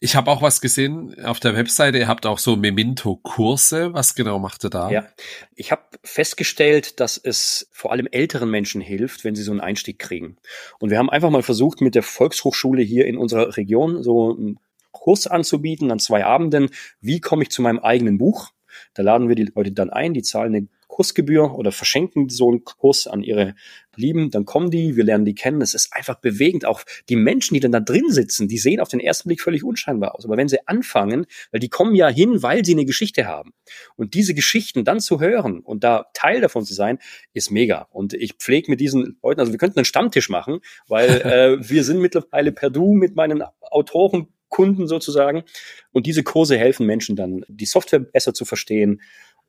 [0.00, 1.98] Ich habe auch was gesehen auf der Webseite.
[1.98, 3.92] Ihr habt auch so Memento-Kurse.
[3.94, 4.90] Was genau macht ihr da?
[4.90, 5.08] Ja,
[5.56, 9.98] ich habe festgestellt, dass es vor allem älteren Menschen hilft, wenn sie so einen Einstieg
[9.98, 10.36] kriegen.
[10.78, 14.60] Und wir haben einfach mal versucht, mit der Volkshochschule hier in unserer Region so einen
[14.92, 16.70] Kurs anzubieten an zwei Abenden.
[17.00, 18.50] Wie komme ich zu meinem eigenen Buch?
[18.94, 22.64] Da laden wir die Leute dann ein, die zahlen eine Kursgebühr oder verschenken so einen
[22.64, 23.56] Kurs an ihre
[23.98, 25.60] Lieben, dann kommen die, wir lernen die kennen.
[25.60, 26.64] Es ist einfach bewegend.
[26.64, 29.64] Auch die Menschen, die dann da drin sitzen, die sehen auf den ersten Blick völlig
[29.64, 30.24] unscheinbar aus.
[30.24, 33.52] Aber wenn sie anfangen, weil die kommen ja hin, weil sie eine Geschichte haben.
[33.96, 36.98] Und diese Geschichten dann zu hören und da Teil davon zu sein,
[37.32, 37.88] ist mega.
[37.90, 41.08] Und ich pflege mit diesen Leuten, also wir könnten einen Stammtisch machen, weil
[41.60, 45.44] äh, wir sind mittlerweile per Du mit meinen Autoren Kunden sozusagen.
[45.92, 49.00] Und diese Kurse helfen Menschen dann, die Software besser zu verstehen,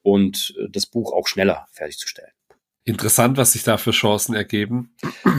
[0.01, 2.31] und das Buch auch schneller fertigzustellen.
[2.89, 4.95] Interessant, was sich da für Chancen ergeben.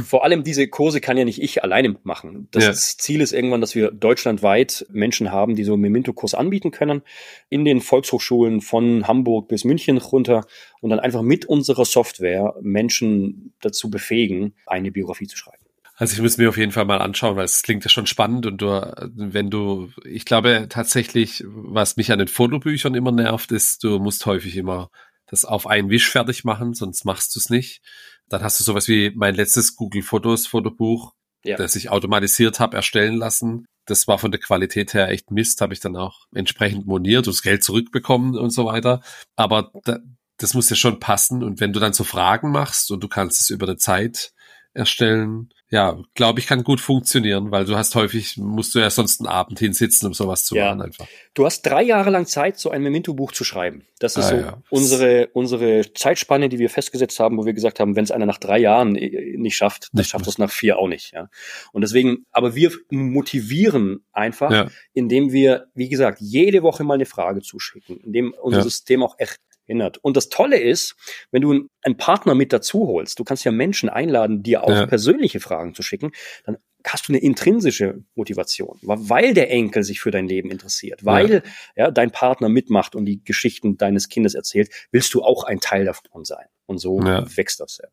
[0.07, 2.47] Vor allem diese Kurse kann ja nicht ich alleine machen.
[2.53, 2.73] Das ja.
[2.73, 7.03] Ziel ist irgendwann, dass wir deutschlandweit Menschen haben, die so einen Memento-Kurs anbieten können,
[7.49, 10.47] in den Volkshochschulen von Hamburg bis München runter
[10.81, 15.65] und dann einfach mit unserer Software Menschen dazu befähigen, eine Biografie zu schreiben.
[15.97, 18.47] Also ich muss mir auf jeden Fall mal anschauen, weil es klingt ja schon spannend
[18.47, 23.85] und du, wenn du, ich glaube tatsächlich, was mich an den Fotobüchern immer nervt, ist,
[23.85, 24.91] du musst häufig immer
[25.31, 27.83] das auf einen Wisch fertig machen, sonst machst du es nicht.
[28.29, 31.15] Dann hast du sowas wie mein letztes Google Fotos Fotobuch,
[31.45, 31.57] ja.
[31.57, 33.67] das ich automatisiert habe erstellen lassen.
[33.87, 37.35] Das war von der Qualität her echt Mist, habe ich dann auch entsprechend moniert und
[37.35, 39.03] das Geld zurückbekommen und so weiter.
[39.37, 39.99] Aber da,
[40.37, 43.41] das muss ja schon passen und wenn du dann so Fragen machst und du kannst
[43.41, 44.33] es über eine Zeit
[44.73, 49.21] erstellen, ja, glaube ich, kann gut funktionieren, weil du hast häufig, musst du ja sonst
[49.21, 50.67] einen Abend hinsitzen, um sowas zu ja.
[50.67, 51.07] machen einfach.
[51.33, 53.87] Du hast drei Jahre lang Zeit, so ein Memento-Buch zu schreiben.
[54.01, 54.63] Das ist ah, so ja.
[54.71, 58.39] unsere, unsere Zeitspanne, die wir festgesetzt haben, wo wir gesagt haben, wenn es einer nach
[58.39, 61.13] drei Jahren nicht schafft, dann schafft es nach vier auch nicht.
[61.13, 61.29] Ja.
[61.73, 64.69] Und deswegen, aber wir motivieren einfach, ja.
[64.93, 69.39] indem wir, wie gesagt, jede Woche mal eine Frage zuschicken, indem unser System auch echt
[69.71, 69.99] erinnert.
[69.99, 70.97] Und das Tolle ist,
[71.31, 74.87] wenn du einen Partner mit dazu holst, du kannst ja Menschen einladen, dir auch ja.
[74.87, 76.11] persönliche Fragen zu schicken,
[76.45, 81.31] dann hast du eine intrinsische Motivation, weil der Enkel sich für dein Leben interessiert, weil
[81.77, 81.85] ja.
[81.85, 81.91] ja.
[81.91, 86.25] dein Partner mitmacht und die Geschichten deines Kindes erzählt, willst du auch ein Teil davon
[86.25, 86.47] sein.
[86.67, 87.25] Und so ja.
[87.37, 87.89] wächst das ja.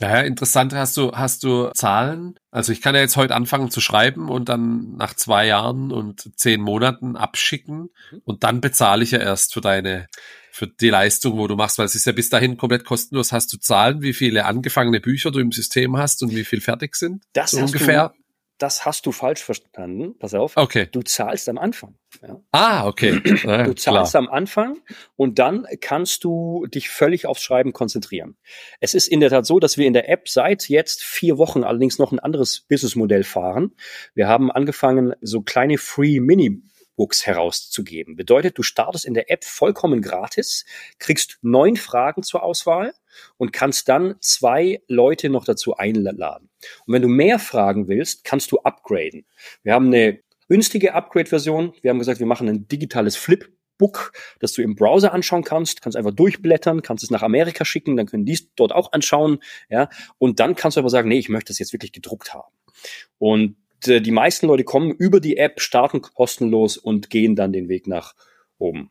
[0.00, 0.72] Ja, interessant.
[0.72, 2.34] Hast du, hast du Zahlen?
[2.50, 6.30] Also ich kann ja jetzt heute anfangen zu schreiben und dann nach zwei Jahren und
[6.36, 8.22] zehn Monaten abschicken mhm.
[8.24, 10.08] und dann bezahle ich ja erst für deine,
[10.52, 13.30] für die Leistung, wo du machst, weil es ist ja bis dahin komplett kostenlos.
[13.30, 16.96] Hast du Zahlen, wie viele angefangene Bücher du im System hast und wie viel fertig
[16.96, 17.22] sind?
[17.34, 18.14] Das so ungefähr.
[18.60, 20.18] Das hast du falsch verstanden.
[20.18, 20.52] Pass auf.
[20.56, 20.86] Okay.
[20.92, 21.94] Du zahlst am Anfang.
[22.22, 22.42] Ja.
[22.52, 23.18] Ah, okay.
[23.42, 24.22] Ja, du zahlst klar.
[24.22, 24.76] am Anfang
[25.16, 28.36] und dann kannst du dich völlig aufs Schreiben konzentrieren.
[28.78, 31.64] Es ist in der Tat so, dass wir in der App seit jetzt vier Wochen
[31.64, 33.72] allerdings noch ein anderes Businessmodell fahren.
[34.14, 36.62] Wir haben angefangen, so kleine Free Mini
[37.00, 38.14] Books herauszugeben.
[38.14, 40.66] Bedeutet, du startest in der App vollkommen gratis,
[40.98, 42.92] kriegst neun Fragen zur Auswahl
[43.38, 46.50] und kannst dann zwei Leute noch dazu einladen.
[46.84, 49.24] Und wenn du mehr Fragen willst, kannst du upgraden.
[49.62, 51.72] Wir haben eine günstige Upgrade-Version.
[51.80, 55.80] Wir haben gesagt, wir machen ein digitales Flip Book, das du im Browser anschauen kannst,
[55.80, 59.38] kannst einfach durchblättern, kannst es nach Amerika schicken, dann können die es dort auch anschauen,
[59.70, 62.52] ja, und dann kannst du aber sagen, nee, ich möchte das jetzt wirklich gedruckt haben.
[63.16, 63.56] Und
[63.88, 67.86] äh, die meisten Leute kommen über die App, starten kostenlos und gehen dann den Weg
[67.86, 68.14] nach
[68.58, 68.90] oben.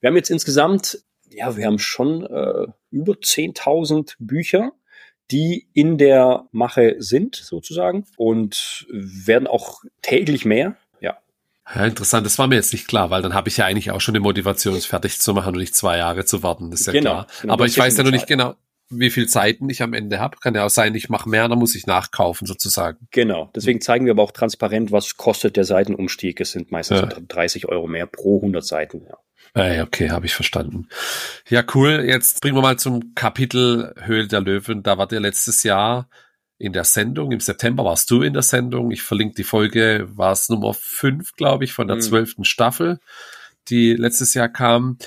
[0.00, 0.98] Wir haben jetzt insgesamt,
[1.30, 4.72] ja, wir haben schon äh, über 10.000 Bücher,
[5.30, 10.76] die in der Mache sind, sozusagen, und werden auch täglich mehr.
[11.00, 11.18] Ja.
[11.74, 12.24] Ja, interessant.
[12.24, 14.22] Das war mir jetzt nicht klar, weil dann habe ich ja eigentlich auch schon eine
[14.22, 16.70] Motivation, es fertig zu machen und nicht zwei Jahre zu warten.
[16.70, 17.26] Das ist ja genau, klar.
[17.42, 18.54] Genau, Aber ich weiß ja noch nicht genau,
[18.88, 20.38] wie viel Zeiten ich am Ende habe.
[20.38, 23.08] Kann ja auch sein, ich mache mehr, dann muss ich nachkaufen sozusagen.
[23.10, 23.50] Genau.
[23.54, 26.40] Deswegen zeigen wir aber auch transparent, was kostet der Seitenumstieg.
[26.40, 27.08] Es sind meistens ja.
[27.28, 29.06] 30 Euro mehr pro 100 Seiten.
[29.06, 29.18] Ja.
[29.54, 30.88] Äh, okay, habe ich verstanden.
[31.48, 32.04] Ja, cool.
[32.06, 34.82] Jetzt bringen wir mal zum Kapitel Höhle der Löwen.
[34.82, 36.08] Da war der letztes Jahr
[36.58, 37.32] in der Sendung.
[37.32, 38.90] Im September warst du in der Sendung.
[38.90, 42.02] Ich verlinke die Folge, war es Nummer 5, glaube ich, von der mhm.
[42.02, 42.46] zwölften mhm.
[42.46, 43.00] Staffel,
[43.68, 44.98] die letztes Jahr kam.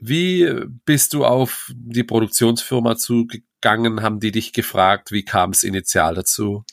[0.00, 0.48] Wie
[0.84, 4.02] bist du auf die Produktionsfirma zugegangen?
[4.02, 5.10] Haben die dich gefragt?
[5.10, 6.64] Wie kam es initial dazu?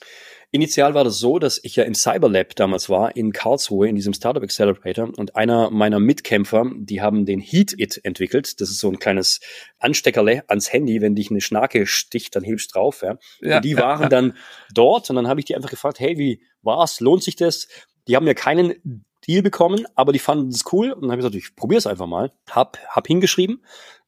[0.51, 4.13] Initial war das so, dass ich ja im Cyberlab damals war, in Karlsruhe, in diesem
[4.13, 5.11] Startup Accelerator.
[5.17, 8.61] Und einer meiner Mitkämpfer, die haben den Heat It entwickelt.
[8.61, 9.41] Das ist so ein kleines
[9.79, 11.01] Ansteckerle ans Handy.
[11.01, 13.01] Wenn dich eine Schnake sticht, dann hebst du drauf.
[13.01, 13.17] Ja.
[13.41, 14.09] ja und die waren ja.
[14.09, 14.37] dann
[14.73, 17.01] dort und dann habe ich die einfach gefragt, hey, wie war's?
[17.01, 17.67] Lohnt sich das?
[18.07, 21.25] Die haben mir keinen Deal bekommen, aber die fanden es cool und dann habe ich
[21.25, 22.31] gesagt, ich probiere es einfach mal.
[22.49, 23.61] Hab, hab hingeschrieben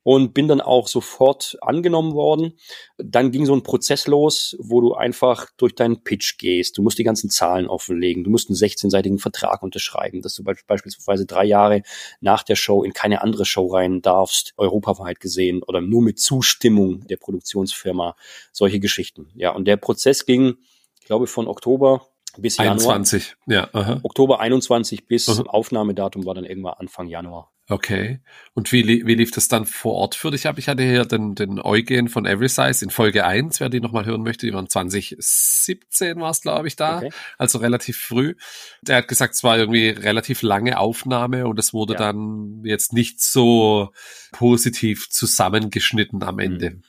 [0.07, 2.53] und bin dann auch sofort angenommen worden.
[2.97, 6.77] Dann ging so ein Prozess los, wo du einfach durch deinen Pitch gehst.
[6.77, 8.23] Du musst die ganzen Zahlen offenlegen.
[8.23, 11.81] Du musst einen 16-seitigen Vertrag unterschreiben, dass du beispielsweise drei Jahre
[12.21, 17.05] nach der Show in keine andere Show rein darfst, europaweit gesehen oder nur mit Zustimmung
[17.07, 18.15] der Produktionsfirma.
[18.53, 19.27] Solche Geschichten.
[19.35, 20.55] Ja, und der Prozess ging,
[21.01, 22.07] ich glaube, von Oktober
[22.41, 23.69] bis 21, Januar.
[23.73, 23.79] ja.
[23.79, 23.99] Aha.
[24.03, 25.43] Oktober 21 bis aha.
[25.47, 27.51] Aufnahmedatum war dann irgendwann Anfang Januar.
[27.69, 28.21] Okay.
[28.53, 30.57] Und wie, wie lief das dann vor Ort für dich ab?
[30.57, 34.05] Ich hatte hier den, den Eugen von Every Size in Folge 1, wer die nochmal
[34.05, 37.09] hören möchte, die waren 2017 war es, glaube ich, da, okay.
[37.37, 38.35] also relativ früh.
[38.83, 41.99] Der hat gesagt, es war irgendwie relativ lange Aufnahme und es wurde ja.
[41.99, 43.91] dann jetzt nicht so
[44.31, 46.69] positiv zusammengeschnitten am Ende.
[46.69, 46.83] Mhm.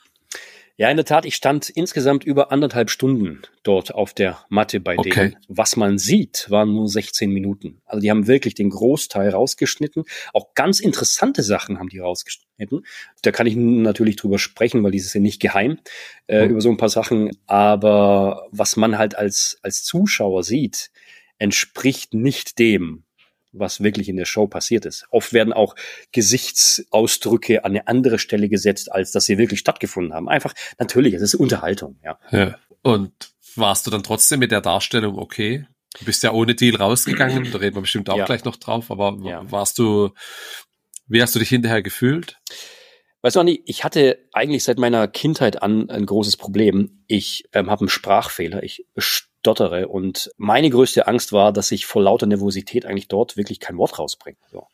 [0.79, 4.97] Ja, in der Tat, ich stand insgesamt über anderthalb Stunden dort auf der Matte bei
[4.97, 5.09] okay.
[5.09, 5.35] denen.
[5.49, 7.81] Was man sieht, waren nur 16 Minuten.
[7.83, 10.05] Also die haben wirklich den Großteil rausgeschnitten.
[10.33, 12.85] Auch ganz interessante Sachen haben die rausgeschnitten.
[13.23, 15.79] Da kann ich natürlich drüber sprechen, weil dieses ja nicht geheim
[16.27, 16.51] äh, mhm.
[16.51, 17.31] über so ein paar Sachen.
[17.45, 20.91] Aber was man halt als, als Zuschauer sieht,
[21.39, 23.03] entspricht nicht dem,
[23.59, 25.05] was wirklich in der Show passiert ist.
[25.11, 25.75] Oft werden auch
[26.11, 30.29] Gesichtsausdrücke an eine andere Stelle gesetzt, als dass sie wirklich stattgefunden haben.
[30.29, 32.19] Einfach, natürlich, es ist Unterhaltung, ja.
[32.31, 32.55] ja.
[32.81, 33.11] Und
[33.55, 35.65] warst du dann trotzdem mit der Darstellung okay?
[35.97, 38.25] Du bist ja ohne Deal rausgegangen, da reden wir bestimmt auch ja.
[38.25, 39.49] gleich noch drauf, aber ja.
[39.51, 40.11] warst du,
[41.07, 42.37] wie hast du dich hinterher gefühlt?
[43.21, 47.03] Weißt du, Andi, ich hatte eigentlich seit meiner Kindheit an ein großes Problem.
[47.07, 48.63] Ich ähm, habe einen Sprachfehler.
[48.63, 48.85] Ich
[49.39, 49.87] stottere.
[49.87, 53.97] Und meine größte Angst war, dass ich vor lauter Nervosität eigentlich dort wirklich kein Wort
[53.97, 54.37] rausbringe.
[54.51, 54.67] So.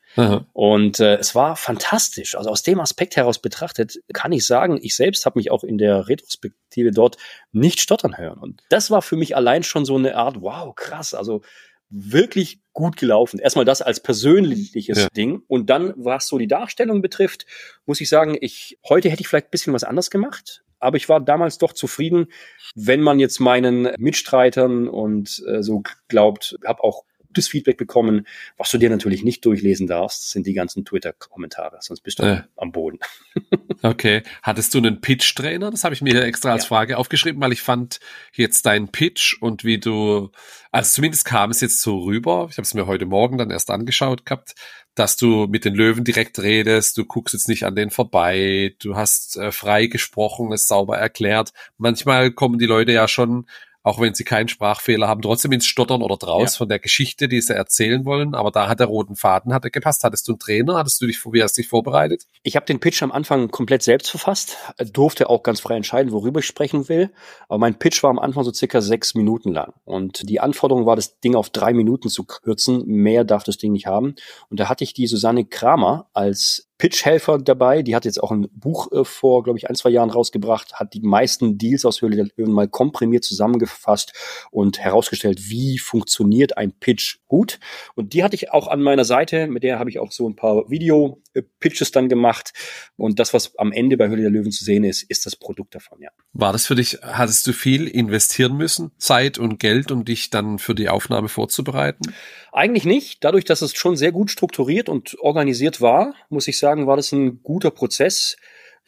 [0.54, 2.36] Und äh, es war fantastisch.
[2.36, 5.78] Also aus dem Aspekt heraus betrachtet kann ich sagen, ich selbst habe mich auch in
[5.78, 7.18] der Retrospektive dort
[7.52, 8.40] nicht stottern hören.
[8.40, 11.14] Und das war für mich allein schon so eine Art, wow, krass.
[11.14, 11.42] Also
[11.90, 13.40] wirklich gut gelaufen.
[13.40, 15.10] Erstmal das als persönliches ja.
[15.10, 15.44] Ding.
[15.48, 17.46] Und dann, was so die Darstellung betrifft,
[17.86, 21.10] muss ich sagen, ich, heute hätte ich vielleicht ein bisschen was anders gemacht aber ich
[21.10, 22.28] war damals doch zufrieden,
[22.76, 27.04] wenn man jetzt meinen Mitstreitern und äh, so glaubt, habe auch
[27.36, 28.26] gutes Feedback bekommen.
[28.58, 32.42] Was du dir natürlich nicht durchlesen darfst, sind die ganzen Twitter-Kommentare, sonst bist du äh.
[32.56, 33.00] am Boden.
[33.84, 34.24] okay.
[34.42, 35.70] Hattest du einen Pitch-Trainer?
[35.70, 36.70] Das habe ich mir extra als ja.
[36.70, 38.00] Frage aufgeschrieben, weil ich fand
[38.34, 40.32] jetzt deinen Pitch und wie du,
[40.72, 43.70] also zumindest kam es jetzt so rüber, ich habe es mir heute Morgen dann erst
[43.70, 44.56] angeschaut gehabt,
[44.96, 48.96] dass du mit den Löwen direkt redest, du guckst jetzt nicht an denen vorbei, du
[48.96, 51.52] hast äh, frei gesprochen, es sauber erklärt.
[51.78, 53.46] Manchmal kommen die Leute ja schon
[53.86, 56.58] auch wenn sie keinen Sprachfehler haben, trotzdem ins Stottern oder draus ja.
[56.58, 58.34] von der Geschichte, die sie erzählen wollen.
[58.34, 60.04] Aber da hat der roten Faden hat er gepasst.
[60.04, 60.78] Hattest du einen Trainer?
[60.78, 62.24] Hattest du dich, wie hast du dich vorbereitet?
[62.42, 64.58] Ich habe den Pitch am Anfang komplett selbst verfasst,
[64.92, 67.12] durfte auch ganz frei entscheiden, worüber ich sprechen will.
[67.48, 69.72] Aber mein Pitch war am Anfang so circa sechs Minuten lang.
[69.84, 72.84] Und die Anforderung war, das Ding auf drei Minuten zu kürzen.
[72.88, 74.16] Mehr darf das Ding nicht haben.
[74.50, 77.82] Und da hatte ich die Susanne Kramer als Pitch-Helfer dabei.
[77.82, 80.94] Die hat jetzt auch ein Buch äh, vor, glaube ich, ein, zwei Jahren rausgebracht, hat
[80.94, 84.14] die meisten Deals aus Höhle der Löwen mal komprimiert zusammengefasst
[84.52, 87.60] und herausgestellt, wie funktioniert ein Pitch gut.
[87.96, 90.36] Und die hatte ich auch an meiner Seite, mit der habe ich auch so ein
[90.36, 92.54] paar Video-Pitches dann gemacht.
[92.98, 95.74] Und das, was am Ende bei Höhle der Löwen zu sehen ist, ist das Produkt
[95.74, 96.10] davon, ja.
[96.34, 100.60] War das für dich, hattest du viel investieren müssen, Zeit und Geld, um dich dann
[100.60, 102.14] für die Aufnahme vorzubereiten?
[102.56, 103.22] Eigentlich nicht.
[103.26, 107.12] Dadurch, dass es schon sehr gut strukturiert und organisiert war, muss ich sagen, war das
[107.12, 108.38] ein guter Prozess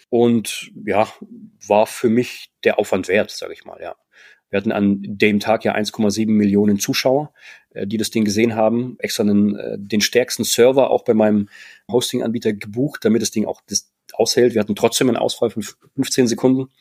[0.07, 1.11] und ja,
[1.67, 3.97] war für mich der Aufwand wert, sage ich mal, ja.
[4.49, 7.33] Wir hatten an dem Tag ja 1,7 Millionen Zuschauer,
[7.71, 8.95] äh, die das Ding gesehen haben.
[8.99, 11.49] Extra einen, äh, den stärksten Server auch bei meinem
[11.91, 14.53] Hosting-Anbieter gebucht, damit das Ding auch das aushält.
[14.53, 15.63] Wir hatten trotzdem einen Ausfall von
[15.95, 16.71] 15 Sekunden.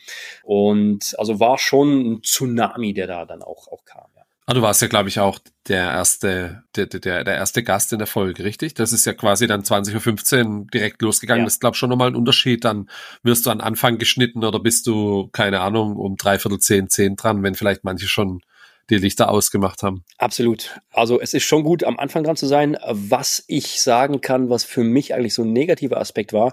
[0.45, 4.07] Und also war schon ein Tsunami, der da dann auch, auch kam.
[4.49, 7.99] Ah, du warst ja, glaube ich, auch der erste, der, der, der erste Gast in
[7.99, 8.75] der Folge, richtig?
[8.75, 11.41] Das ist ja quasi dann 20.15 Uhr direkt losgegangen.
[11.41, 11.47] Ja.
[11.47, 12.65] Das ist, glaube ich, schon nochmal ein Unterschied.
[12.65, 12.89] Dann
[13.25, 17.43] wirst du an Anfang geschnitten oder bist du, keine Ahnung, um dreiviertel zehn, zehn dran,
[17.43, 18.41] wenn vielleicht manche schon
[18.89, 20.05] die Lichter ausgemacht haben.
[20.17, 20.81] Absolut.
[20.93, 22.77] Also es ist schon gut, am Anfang dran zu sein.
[22.87, 26.53] Was ich sagen kann, was für mich eigentlich so ein negativer Aspekt war,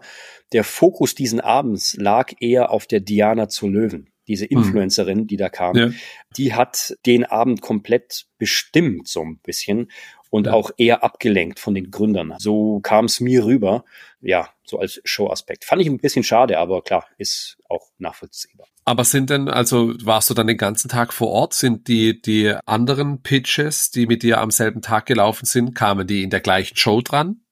[0.51, 4.57] der Fokus diesen Abends lag eher auf der Diana zu Löwen diese mhm.
[4.57, 5.89] Influencerin, die da kam, ja.
[6.37, 9.89] die hat den Abend komplett bestimmt so ein bisschen
[10.29, 10.53] und ja.
[10.53, 12.33] auch eher abgelenkt von den Gründern.
[12.39, 13.85] So kam es mir rüber,
[14.19, 15.63] ja, so als Showaspekt.
[15.63, 18.65] Fand ich ein bisschen schade, aber klar, ist auch nachvollziehbar.
[18.85, 21.53] Aber sind denn, also warst du dann den ganzen Tag vor Ort?
[21.53, 26.23] Sind die, die anderen Pitches, die mit dir am selben Tag gelaufen sind, kamen die
[26.23, 27.42] in der gleichen Show dran?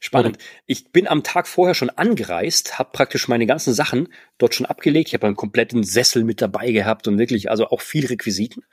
[0.00, 0.38] Spannend.
[0.66, 4.08] Ich bin am Tag vorher schon angereist, habe praktisch meine ganzen Sachen
[4.38, 5.08] dort schon abgelegt.
[5.08, 8.64] Ich habe einen kompletten Sessel mit dabei gehabt und wirklich, also auch viel Requisiten.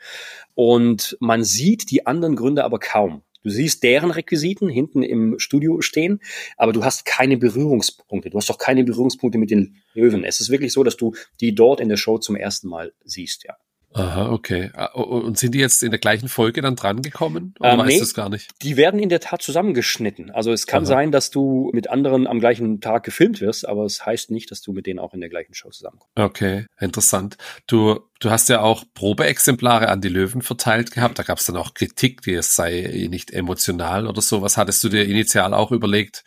[0.55, 3.23] Und man sieht die anderen Gründer aber kaum.
[3.43, 6.19] Du siehst deren Requisiten hinten im Studio stehen,
[6.57, 8.29] aber du hast keine Berührungspunkte.
[8.29, 10.23] Du hast doch keine Berührungspunkte mit den Löwen.
[10.23, 13.43] Es ist wirklich so, dass du die dort in der Show zum ersten Mal siehst,
[13.43, 13.57] ja.
[13.93, 14.71] Aha, okay.
[14.73, 17.53] Ah, und sind die jetzt in der gleichen Folge dann drangekommen?
[17.59, 18.49] Oder ähm, weißt nee, du es gar nicht?
[18.61, 20.31] Die werden in der Tat zusammengeschnitten.
[20.31, 20.87] Also es kann Aha.
[20.87, 24.61] sein, dass du mit anderen am gleichen Tag gefilmt wirst, aber es heißt nicht, dass
[24.61, 26.17] du mit denen auch in der gleichen Show zusammenkommst.
[26.17, 27.37] Okay, interessant.
[27.67, 31.19] Du, du hast ja auch Probeexemplare an die Löwen verteilt gehabt.
[31.19, 34.41] Da gab es dann auch Kritik, die es sei nicht emotional oder so.
[34.41, 36.23] Was hattest du dir initial auch überlegt?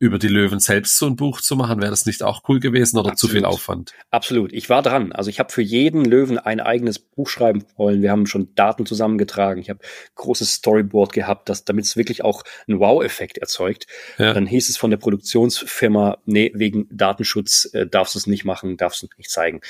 [0.00, 1.80] Über die Löwen selbst so ein Buch zu machen?
[1.80, 3.18] Wäre das nicht auch cool gewesen oder Absolut.
[3.18, 3.92] zu viel Aufwand?
[4.10, 4.52] Absolut.
[4.52, 5.12] Ich war dran.
[5.12, 8.02] Also ich habe für jeden Löwen ein eigenes Buch schreiben wollen.
[8.02, 9.60] Wir haben schon Daten zusammengetragen.
[9.60, 9.80] Ich habe
[10.14, 13.86] großes Storyboard gehabt, das, damit es wirklich auch einen Wow-Effekt erzeugt.
[14.18, 14.32] Ja.
[14.32, 18.76] Dann hieß es von der Produktionsfirma, nee, wegen Datenschutz äh, darfst du es nicht machen,
[18.76, 19.60] darfst du nicht zeigen.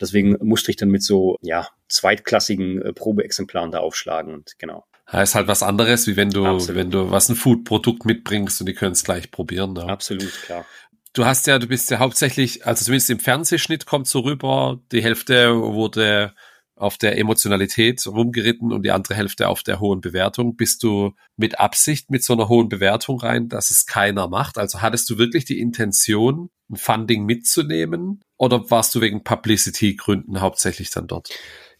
[0.00, 4.84] deswegen musste ich dann mit so, ja, zweitklassigen äh, Probeexemplaren da aufschlagen und genau.
[5.10, 6.76] Ja, ist halt was anderes, wie wenn du, Absolut.
[6.76, 9.74] wenn du was ein Food-Produkt mitbringst und die können es gleich probieren.
[9.76, 9.86] Ja.
[9.86, 10.66] Absolut, klar.
[11.14, 15.02] Du hast ja, du bist ja hauptsächlich, also zumindest im Fernsehschnitt kommt so rüber, die
[15.02, 16.34] Hälfte wurde
[16.78, 20.56] auf der Emotionalität rumgeritten und die andere Hälfte auf der hohen Bewertung.
[20.56, 24.58] Bist du mit Absicht mit so einer hohen Bewertung rein, dass es keiner macht?
[24.58, 30.90] Also hattest du wirklich die Intention, ein Funding mitzunehmen oder warst du wegen Publicity-Gründen hauptsächlich
[30.90, 31.30] dann dort?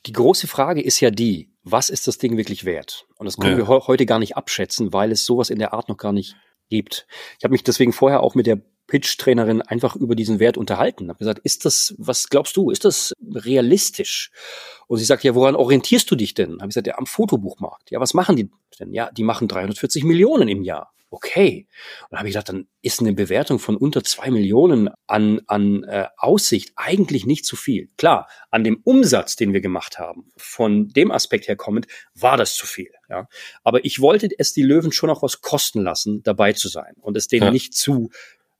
[0.06, 3.06] Die große Frage ist ja die, was ist das Ding wirklich wert?
[3.16, 3.68] Und das können ja.
[3.68, 6.36] wir heute gar nicht abschätzen, weil es sowas in der Art noch gar nicht
[6.68, 7.06] gibt.
[7.38, 11.08] Ich habe mich deswegen vorher auch mit der Pitch-Trainerin einfach über diesen Wert unterhalten.
[11.08, 14.30] Habe gesagt, ist das, was glaubst du, ist das realistisch?
[14.86, 16.54] Und sie sagt, ja, woran orientierst du dich denn?
[16.54, 17.90] Habe ich gesagt, ja, am Fotobuchmarkt.
[17.90, 18.94] Ja, was machen die denn?
[18.94, 21.66] Ja, die machen 340 Millionen im Jahr okay.
[22.02, 25.84] Und da habe ich gedacht, dann ist eine Bewertung von unter zwei Millionen an, an
[25.84, 27.88] äh, Aussicht eigentlich nicht zu viel.
[27.96, 32.54] Klar, an dem Umsatz, den wir gemacht haben, von dem Aspekt her kommend, war das
[32.56, 32.90] zu viel.
[33.08, 33.28] Ja.
[33.62, 37.16] Aber ich wollte es die Löwen schon auch was kosten lassen, dabei zu sein und
[37.16, 37.50] es denen ja.
[37.50, 38.10] nicht zu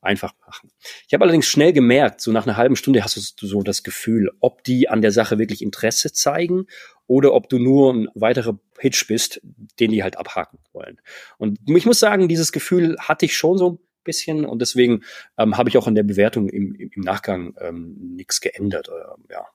[0.01, 0.71] einfach machen.
[1.07, 4.31] Ich habe allerdings schnell gemerkt, so nach einer halben Stunde hast du so das Gefühl,
[4.41, 6.67] ob die an der Sache wirklich Interesse zeigen
[7.09, 9.41] oder ob du nur ein weiterer Pitch bist,
[9.81, 11.01] den die halt abhaken wollen.
[11.39, 15.03] Und ich muss sagen, dieses Gefühl hatte ich schon so ein bisschen und deswegen
[15.37, 18.89] ähm, habe ich auch an der Bewertung im, im Nachgang ähm, nichts geändert.
[18.89, 19.47] Äh, ja,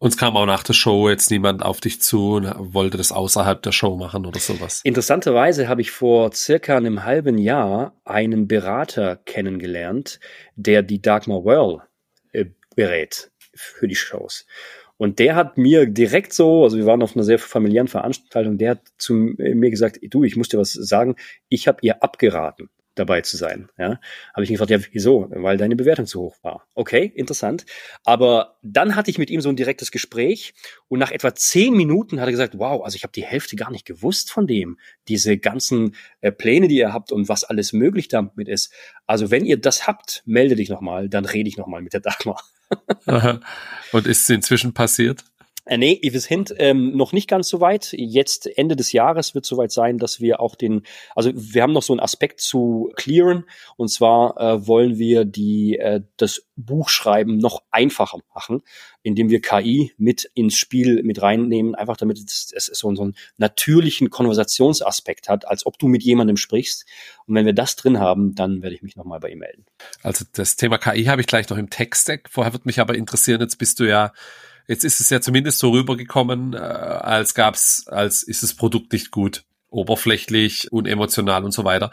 [0.00, 3.60] uns kam auch nach der Show jetzt niemand auf dich zu und wollte das außerhalb
[3.62, 4.80] der Show machen oder sowas.
[4.84, 10.20] Interessanterweise habe ich vor circa einem halben Jahr einen Berater kennengelernt,
[10.54, 11.80] der die Dagmar Well
[12.32, 12.44] äh,
[12.76, 14.46] berät für die Shows.
[14.98, 18.72] Und der hat mir direkt so, also wir waren auf einer sehr familiären Veranstaltung, der
[18.72, 21.16] hat zu mir gesagt, du, ich muss dir was sagen,
[21.48, 22.68] ich habe ihr abgeraten
[22.98, 23.68] dabei zu sein.
[23.78, 24.00] Ja,
[24.34, 25.28] habe ich ihn gefragt, ja, wieso?
[25.30, 26.66] Weil deine Bewertung zu hoch war.
[26.74, 27.64] Okay, interessant.
[28.04, 30.54] Aber dann hatte ich mit ihm so ein direktes Gespräch
[30.88, 33.70] und nach etwa zehn Minuten hat er gesagt, wow, also ich habe die Hälfte gar
[33.70, 38.08] nicht gewusst von dem, diese ganzen äh, Pläne, die ihr habt und was alles möglich
[38.08, 38.72] damit ist.
[39.06, 42.42] Also wenn ihr das habt, melde dich nochmal, dann rede ich nochmal mit der Dagmar.
[43.92, 45.24] und ist es inzwischen passiert?
[45.68, 47.92] Äh, nee, Evis Hint ähm, noch nicht ganz so weit.
[47.92, 50.82] Jetzt Ende des Jahres wird soweit sein, dass wir auch den,
[51.14, 53.44] also wir haben noch so einen Aspekt zu clearen
[53.76, 58.62] und zwar äh, wollen wir die äh, das Buchschreiben noch einfacher machen,
[59.02, 63.14] indem wir KI mit ins Spiel mit reinnehmen, einfach damit es, es so, so einen
[63.36, 66.86] natürlichen Konversationsaspekt hat, als ob du mit jemandem sprichst.
[67.26, 69.66] Und wenn wir das drin haben, dann werde ich mich nochmal bei ihm melden.
[70.02, 72.30] Also das Thema KI habe ich gleich noch im Text-Stack.
[72.30, 74.12] Vorher wird mich aber interessieren, jetzt bist du ja
[74.68, 79.10] Jetzt ist es ja zumindest so rübergekommen, äh, als gab's, als ist das Produkt nicht
[79.10, 81.90] gut, oberflächlich, unemotional und so weiter.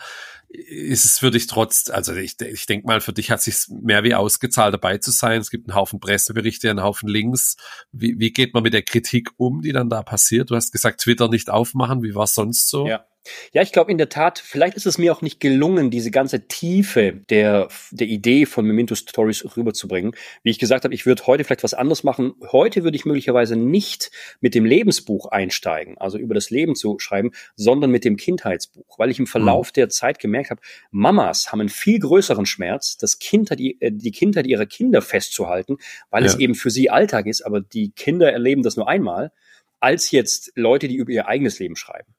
[0.49, 4.03] Ist es für dich trotz, also ich, ich denke mal, für dich hat sich mehr
[4.03, 5.39] wie ausgezahlt, dabei zu sein.
[5.39, 7.55] Es gibt einen Haufen Presseberichte, einen Haufen Links.
[7.93, 10.51] Wie, wie geht man mit der Kritik um, die dann da passiert?
[10.51, 12.03] Du hast gesagt, Twitter nicht aufmachen.
[12.03, 12.88] Wie war sonst so?
[12.88, 13.05] Ja.
[13.53, 16.47] Ja, ich glaube in der Tat, vielleicht ist es mir auch nicht gelungen, diese ganze
[16.47, 20.15] Tiefe der, der Idee von Memento Stories rüberzubringen.
[20.43, 22.34] Wie ich gesagt habe, ich würde heute vielleicht was anderes machen.
[22.51, 24.11] Heute würde ich möglicherweise nicht
[24.41, 29.09] mit dem Lebensbuch einsteigen, also über das Leben zu schreiben, sondern mit dem Kindheitsbuch, weil
[29.09, 29.73] ich im Verlauf mhm.
[29.73, 30.61] der Zeit gemerkt habe,
[30.91, 35.78] Mamas haben einen viel größeren Schmerz, das Kindheit, die, äh, die Kindheit ihrer Kinder festzuhalten,
[36.09, 36.30] weil ja.
[36.30, 39.32] es eben für sie Alltag ist, aber die Kinder erleben das nur einmal,
[39.80, 42.13] als jetzt Leute, die über ihr eigenes Leben schreiben.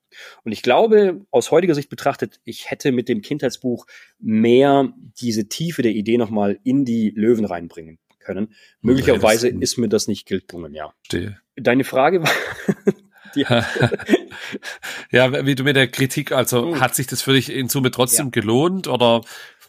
[0.45, 3.87] Und ich glaube, aus heutiger Sicht betrachtet, ich hätte mit dem Kindheitsbuch
[4.19, 8.55] mehr diese Tiefe der Idee nochmal in die Löwen reinbringen können.
[8.81, 10.93] Möglicherweise ist mir das nicht gelungen, ja.
[11.03, 11.39] Stehe.
[11.57, 12.31] Deine Frage war.
[15.11, 16.81] ja, wie du mit der Kritik, also hm.
[16.81, 18.31] hat sich das für dich in Summe trotzdem ja.
[18.31, 19.23] gelohnt oder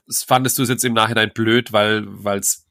[0.10, 2.08] fandest du es jetzt im Nachhinein blöd, weil
[2.38, 2.66] es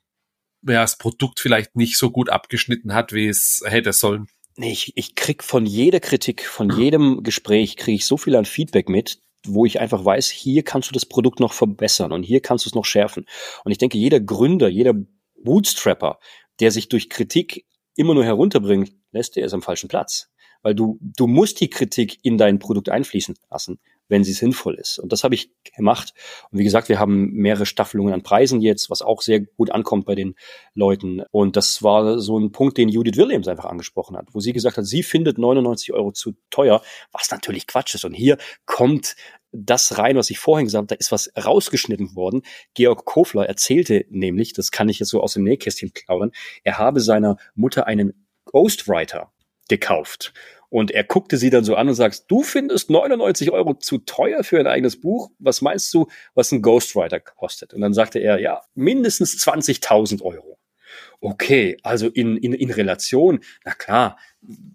[0.62, 4.26] ja, das Produkt vielleicht nicht so gut abgeschnitten hat, wie es hätte sollen?
[4.58, 8.46] Nee, ich, ich krieg von jeder Kritik, von jedem Gespräch, kriege ich so viel an
[8.46, 12.40] Feedback mit, wo ich einfach weiß, hier kannst du das Produkt noch verbessern und hier
[12.40, 13.26] kannst du es noch schärfen.
[13.64, 14.94] Und ich denke, jeder Gründer, jeder
[15.42, 16.18] Bootstrapper,
[16.60, 20.30] der sich durch Kritik immer nur herunterbringt, lässt, der ist am falschen Platz.
[20.62, 23.78] Weil du, du musst die Kritik in dein Produkt einfließen lassen
[24.08, 24.98] wenn sie sinnvoll ist.
[24.98, 26.14] Und das habe ich gemacht.
[26.50, 30.06] Und wie gesagt, wir haben mehrere Staffelungen an Preisen jetzt, was auch sehr gut ankommt
[30.06, 30.34] bei den
[30.74, 31.22] Leuten.
[31.30, 34.76] Und das war so ein Punkt, den Judith Williams einfach angesprochen hat, wo sie gesagt
[34.76, 36.82] hat, sie findet 99 Euro zu teuer,
[37.12, 38.04] was natürlich Quatsch ist.
[38.04, 39.16] Und hier kommt
[39.52, 42.42] das rein, was ich vorhin gesagt habe, da ist was rausgeschnitten worden.
[42.74, 46.32] Georg Kofler erzählte nämlich, das kann ich jetzt so aus dem Nähkästchen klauen,
[46.62, 49.32] er habe seiner Mutter einen Ghostwriter
[49.68, 50.32] gekauft.
[50.76, 54.44] Und er guckte sie dann so an und sagt, du findest 99 Euro zu teuer
[54.44, 55.30] für ein eigenes Buch.
[55.38, 57.72] Was meinst du, was ein Ghostwriter kostet?
[57.72, 60.58] Und dann sagte er, ja, mindestens 20.000 Euro.
[61.22, 64.18] Okay, also in, in, in Relation, na klar,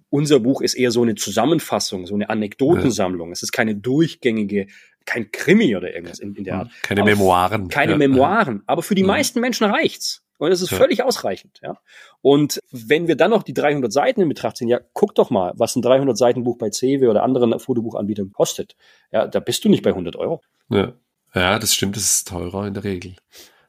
[0.10, 3.28] unser Buch ist eher so eine Zusammenfassung, so eine Anekdotensammlung.
[3.28, 3.34] Ja.
[3.34, 4.66] Es ist keine durchgängige,
[5.06, 6.72] kein Krimi oder irgendwas in, in der Art.
[6.82, 7.68] Keine Auf, Memoiren.
[7.68, 7.97] Keine ja.
[7.99, 8.64] Memoiren.
[8.66, 9.08] Aber für die ja.
[9.08, 10.20] meisten Menschen reicht's.
[10.41, 10.77] Und das ist ja.
[10.79, 11.59] völlig ausreichend.
[11.61, 11.77] Ja.
[12.21, 15.53] Und wenn wir dann noch die 300 Seiten in Betracht ziehen, ja, guck doch mal,
[15.55, 18.75] was ein 300 Seiten Buch bei CW oder anderen Fotobuchanbietern kostet.
[19.11, 20.41] Ja, da bist du nicht bei 100 Euro.
[20.69, 20.93] Ja.
[21.35, 23.17] ja, das stimmt, das ist teurer in der Regel.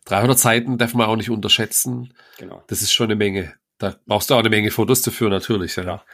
[0.06, 2.14] 300 Seiten darf man auch nicht unterschätzen.
[2.38, 2.62] Genau.
[2.68, 3.52] Das ist schon eine Menge.
[3.76, 5.76] Da brauchst du auch eine Menge Fotos dafür, natürlich.
[5.76, 5.84] Ja.
[5.84, 6.04] ja.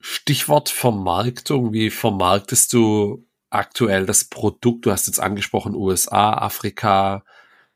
[0.00, 1.72] Stichwort Vermarktung.
[1.72, 4.86] Wie vermarktest du aktuell das Produkt?
[4.86, 7.22] Du hast jetzt angesprochen USA, Afrika,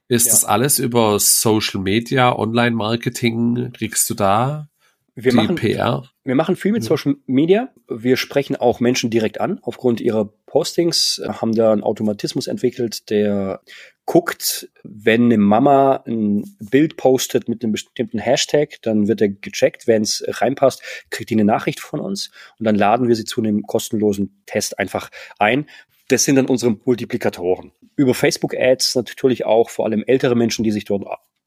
[0.08, 0.32] ist ja.
[0.32, 3.72] das alles über Social Media, Online-Marketing?
[3.72, 4.68] Kriegst du da
[5.14, 6.04] wir die machen, PR?
[6.24, 7.70] Wir machen viel mit Social Media.
[7.88, 13.60] Wir sprechen auch Menschen direkt an aufgrund ihrer Postings, haben da einen Automatismus entwickelt, der
[14.06, 19.86] guckt, wenn eine Mama ein Bild postet mit einem bestimmten Hashtag, dann wird er gecheckt.
[19.86, 23.42] Wenn es reinpasst, kriegt die eine Nachricht von uns und dann laden wir sie zu
[23.42, 25.66] einem kostenlosen Test einfach ein.
[26.08, 27.72] Das sind dann unsere Multiplikatoren.
[27.96, 31.04] Über Facebook-Ads natürlich auch, vor allem ältere Menschen, die sich dort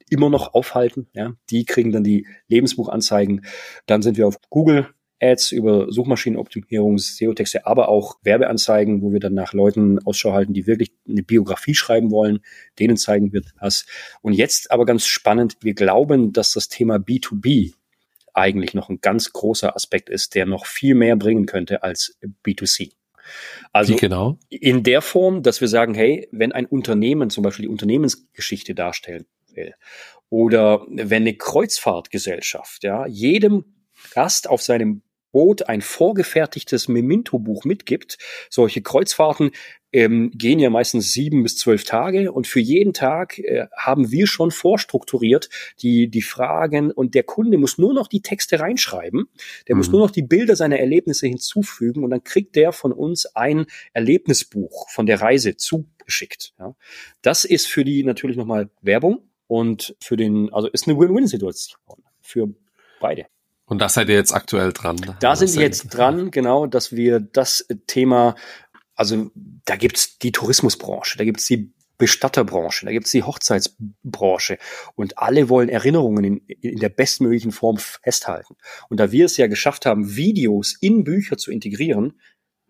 [0.09, 1.07] immer noch aufhalten.
[1.13, 3.45] Ja, die kriegen dann die Lebensbuchanzeigen.
[3.87, 4.87] Dann sind wir auf Google
[5.21, 10.67] Ads über Suchmaschinenoptimierung, SEO-Texte, aber auch Werbeanzeigen, wo wir dann nach Leuten Ausschau halten, die
[10.67, 12.39] wirklich eine Biografie schreiben wollen.
[12.79, 13.85] Denen zeigen wir das.
[14.21, 17.73] Und jetzt aber ganz spannend, wir glauben, dass das Thema B2B
[18.33, 22.91] eigentlich noch ein ganz großer Aspekt ist, der noch viel mehr bringen könnte als B2C.
[23.71, 24.37] Also genau?
[24.49, 29.25] in der Form, dass wir sagen, hey, wenn ein Unternehmen zum Beispiel die Unternehmensgeschichte darstellen
[29.53, 29.73] will
[30.29, 33.65] oder wenn eine Kreuzfahrtgesellschaft ja jedem
[34.13, 38.17] Gast auf seinem Boot ein vorgefertigtes Memento-Buch mitgibt.
[38.49, 39.51] Solche Kreuzfahrten
[39.93, 44.27] ähm, gehen ja meistens sieben bis zwölf Tage und für jeden Tag äh, haben wir
[44.27, 45.49] schon vorstrukturiert
[45.81, 49.27] die, die Fragen und der Kunde muss nur noch die Texte reinschreiben.
[49.67, 49.79] Der mhm.
[49.79, 53.65] muss nur noch die Bilder seiner Erlebnisse hinzufügen und dann kriegt der von uns ein
[53.93, 56.53] Erlebnisbuch von der Reise zugeschickt.
[56.59, 56.75] Ja.
[57.21, 61.77] Das ist für die natürlich nochmal Werbung und für den, also ist eine Win-Win-Situation
[62.21, 62.49] für
[62.99, 63.25] beide.
[63.65, 64.97] Und da seid ihr jetzt aktuell dran.
[65.21, 68.35] Da sind wir jetzt dran, genau, dass wir das Thema,
[69.01, 69.31] also
[69.65, 74.59] da gibt's die Tourismusbranche, da gibt's die Bestatterbranche, da gibt's die Hochzeitsbranche
[74.93, 78.55] und alle wollen Erinnerungen in, in der bestmöglichen Form festhalten.
[78.89, 82.13] Und da wir es ja geschafft haben, Videos in Bücher zu integrieren,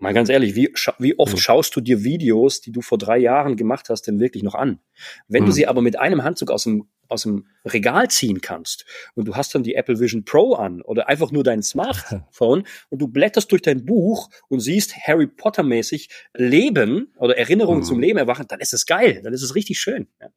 [0.01, 1.37] Mal ganz ehrlich, wie, wie oft mhm.
[1.37, 4.79] schaust du dir Videos, die du vor drei Jahren gemacht hast, denn wirklich noch an?
[5.27, 5.45] Wenn mhm.
[5.45, 9.35] du sie aber mit einem Handzug aus dem, aus dem Regal ziehen kannst und du
[9.35, 13.51] hast dann die Apple Vision Pro an oder einfach nur dein Smartphone und du blätterst
[13.51, 17.85] durch dein Buch und siehst Harry Potter mäßig Leben oder Erinnerungen mhm.
[17.85, 20.07] zum Leben erwachen, dann ist es geil, dann ist es richtig schön.
[20.19, 20.29] Ja.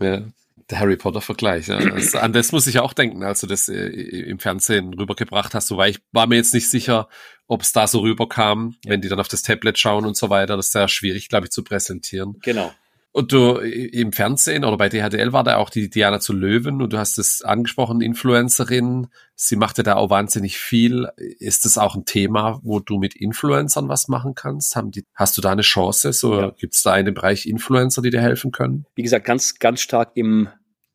[0.00, 0.28] ja
[0.70, 1.68] der Harry Potter-Vergleich.
[1.68, 1.78] Ja.
[1.78, 5.68] Das, an das muss ich auch denken, als du das äh, im Fernsehen rübergebracht hast.
[5.68, 7.08] So, weil ich war mir jetzt nicht sicher,
[7.46, 10.56] ob es da so rüberkam, wenn die dann auf das Tablet schauen und so weiter.
[10.56, 12.38] Das ist sehr schwierig, glaube ich, zu präsentieren.
[12.42, 12.72] Genau.
[13.16, 16.92] Und du im Fernsehen oder bei DHDL war da auch die Diana zu Löwen und
[16.92, 19.06] du hast es angesprochen, Influencerin.
[19.36, 21.06] Sie machte da auch wahnsinnig viel.
[21.16, 24.74] Ist das auch ein Thema, wo du mit Influencern was machen kannst?
[24.74, 26.12] Haben die, hast du da eine Chance?
[26.12, 26.50] So ja.
[26.58, 28.84] gibt es da einen Bereich Influencer, die dir helfen können?
[28.96, 30.48] Wie gesagt, ganz, ganz stark im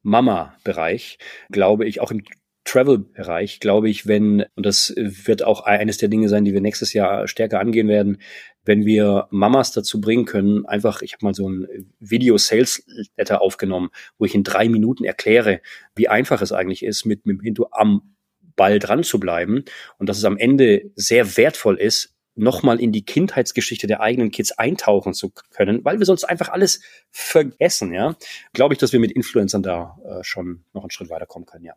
[0.03, 2.23] Mama-Bereich, glaube ich, auch im
[2.69, 6.93] Travel-Bereich, glaube ich, wenn, und das wird auch eines der Dinge sein, die wir nächstes
[6.93, 8.19] Jahr stärker angehen werden,
[8.63, 11.67] wenn wir Mamas dazu bringen können, einfach, ich habe mal so ein
[11.99, 13.89] Video-Sales-Letter aufgenommen,
[14.19, 15.61] wo ich in drei Minuten erkläre,
[15.95, 18.15] wie einfach es eigentlich ist, mit, mit Hindu am
[18.55, 19.63] Ball dran zu bleiben
[19.97, 24.51] und dass es am Ende sehr wertvoll ist, nochmal in die Kindheitsgeschichte der eigenen Kids
[24.51, 28.15] eintauchen zu können, weil wir sonst einfach alles vergessen, ja.
[28.53, 31.73] Glaube ich, dass wir mit Influencern da äh, schon noch einen Schritt weiterkommen können, ja.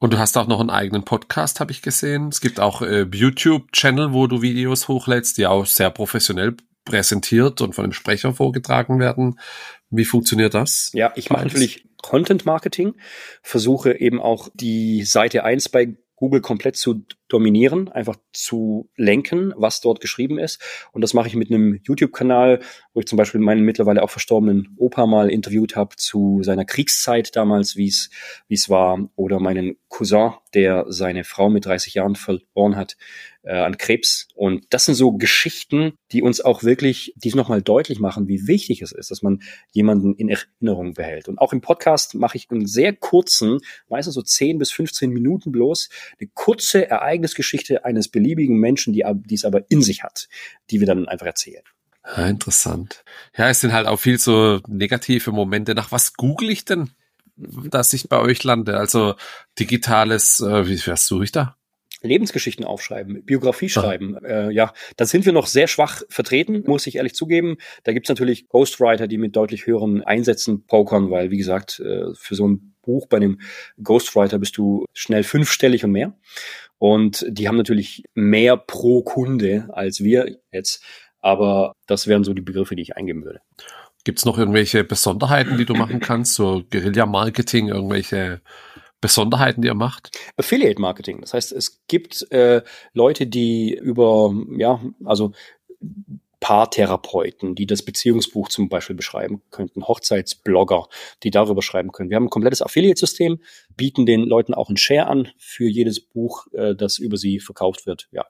[0.00, 2.28] Und du hast auch noch einen eigenen Podcast, habe ich gesehen.
[2.28, 7.74] Es gibt auch äh, YouTube-Channel, wo du Videos hochlädst, die auch sehr professionell präsentiert und
[7.74, 9.40] von einem Sprecher vorgetragen werden.
[9.90, 10.90] Wie funktioniert das?
[10.94, 12.94] Ja, ich mache natürlich Content Marketing,
[13.42, 19.80] versuche eben auch die Seite eins bei Google komplett zu dominieren, einfach zu lenken, was
[19.80, 20.60] dort geschrieben ist.
[20.92, 22.60] Und das mache ich mit einem YouTube-Kanal,
[22.94, 27.36] wo ich zum Beispiel meinen mittlerweile auch verstorbenen Opa mal interviewt habe zu seiner Kriegszeit
[27.36, 28.10] damals, wie es
[28.48, 32.96] wie es war, oder meinen Cousin, der seine Frau mit 30 Jahren verloren hat
[33.42, 34.28] äh, an Krebs.
[34.34, 38.82] Und das sind so Geschichten, die uns auch wirklich, die nochmal deutlich machen, wie wichtig
[38.82, 41.28] es ist, dass man jemanden in Erinnerung behält.
[41.28, 43.58] Und auch im Podcast mache ich einen sehr kurzen,
[43.88, 45.88] meistens so 10 bis 15 Minuten bloß,
[46.20, 50.28] eine kurze Ereignis Ereignisgeschichte eines beliebigen Menschen, die, die es aber in sich hat,
[50.70, 51.62] die wir dann einfach erzählen.
[52.04, 53.04] Ja, interessant.
[53.36, 55.74] Ja, es sind halt auch viel so negative Momente.
[55.74, 56.90] Nach was google ich denn,
[57.36, 58.78] dass ich bei euch lande?
[58.78, 59.14] Also
[59.58, 61.56] digitales, äh, wie was suche ich da?
[62.00, 64.16] Lebensgeschichten aufschreiben, Biografie schreiben.
[64.24, 67.56] Äh, ja, da sind wir noch sehr schwach vertreten, muss ich ehrlich zugeben.
[67.82, 72.36] Da gibt's natürlich Ghostwriter, die mit deutlich höheren Einsätzen pokern, weil, wie gesagt, äh, für
[72.36, 73.40] so ein Buch bei einem
[73.82, 76.16] Ghostwriter bist du schnell fünfstellig und mehr.
[76.78, 80.82] Und die haben natürlich mehr pro Kunde als wir jetzt.
[81.20, 83.40] Aber das wären so die Begriffe, die ich eingeben würde.
[84.04, 86.34] Gibt es noch irgendwelche Besonderheiten, die du machen kannst?
[86.34, 88.40] So Guerilla-Marketing, irgendwelche
[89.00, 90.10] Besonderheiten, die ihr macht?
[90.36, 91.20] Affiliate Marketing.
[91.20, 92.62] Das heißt, es gibt äh,
[92.94, 95.32] Leute, die über, ja, also
[96.40, 100.88] Paartherapeuten, die das Beziehungsbuch zum Beispiel beschreiben könnten, Hochzeitsblogger,
[101.22, 102.10] die darüber schreiben können.
[102.10, 103.40] Wir haben ein komplettes Affiliate-System,
[103.76, 107.86] bieten den Leuten auch einen Share an für jedes Buch, äh, das über sie verkauft
[107.86, 108.08] wird.
[108.12, 108.26] Ja,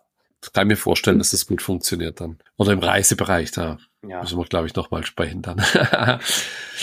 [0.53, 2.39] kann ich mir vorstellen, dass das gut funktioniert dann.
[2.57, 4.21] Oder im Reisebereich, da ja.
[4.21, 5.59] müssen wir, glaube ich, nochmal sprechen dann.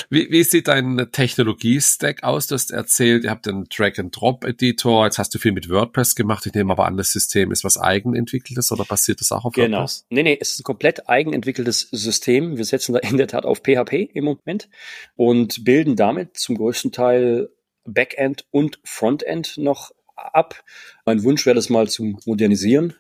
[0.09, 2.47] wie, wie sieht dein Technologie-Stack aus?
[2.47, 6.45] Du hast erzählt, ihr habt einen Drag-and-Drop-Editor, jetzt hast du viel mit WordPress gemacht.
[6.45, 9.77] Ich nehme aber an, das System ist was eigenentwickeltes oder basiert das auch auf genau.
[9.77, 10.05] WordPress?
[10.09, 10.21] Genau.
[10.21, 12.57] Nee, nee, es ist ein komplett eigenentwickeltes System.
[12.57, 14.69] Wir setzen da in der Tat auf PHP im Moment
[15.15, 17.49] und bilden damit zum größten Teil
[17.85, 20.63] Backend und Frontend noch ab.
[21.05, 22.93] Mein Wunsch wäre das mal zu modernisieren,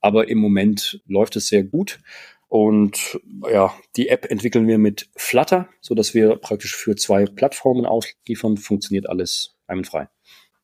[0.00, 2.00] aber im Moment läuft es sehr gut.
[2.48, 7.84] Und ja, die App entwickeln wir mit Flutter, so dass wir praktisch für zwei Plattformen
[7.84, 8.56] ausliefern.
[8.56, 10.08] Funktioniert alles einwandfrei.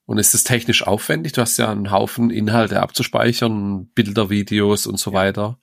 [0.07, 1.33] Und ist es technisch aufwendig?
[1.33, 5.59] Du hast ja einen Haufen Inhalte abzuspeichern, Bilder, Videos und so weiter.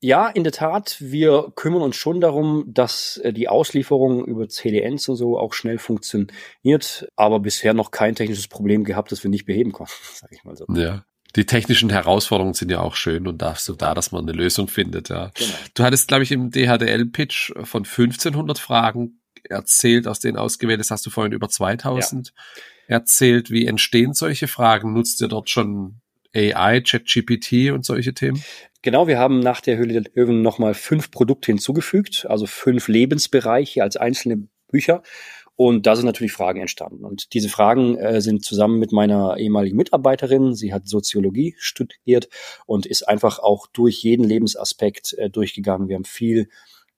[0.00, 0.96] Ja, in der Tat.
[0.98, 5.78] Wir kümmern uns schon darum, dass äh, die Auslieferung über CDNs und so auch schnell
[5.78, 10.42] funktioniert, aber bisher noch kein technisches Problem gehabt, das wir nicht beheben konnten, sag ich
[10.44, 10.66] mal so.
[10.74, 11.04] Ja.
[11.36, 14.68] Die technischen Herausforderungen sind ja auch schön und da so da, dass man eine Lösung
[14.68, 15.30] findet, ja.
[15.34, 15.54] Genau.
[15.74, 21.06] Du hattest, glaube ich, im DHDL-Pitch von 1500 Fragen erzählt, aus denen ausgewählt ist, hast
[21.06, 22.34] du vorhin über 2000 ja.
[22.86, 23.50] Erzählt.
[23.50, 24.92] Wie entstehen solche Fragen?
[24.92, 26.00] Nutzt ihr dort schon
[26.34, 28.42] AI, ChatGPT und solche Themen?
[28.82, 33.82] Genau, wir haben nach der Höhle der Löwen nochmal fünf Produkte hinzugefügt, also fünf Lebensbereiche
[33.82, 35.02] als einzelne Bücher.
[35.54, 37.04] Und da sind natürlich Fragen entstanden.
[37.04, 42.28] Und diese Fragen äh, sind zusammen mit meiner ehemaligen Mitarbeiterin, sie hat Soziologie studiert
[42.66, 45.88] und ist einfach auch durch jeden Lebensaspekt äh, durchgegangen.
[45.88, 46.48] Wir haben viel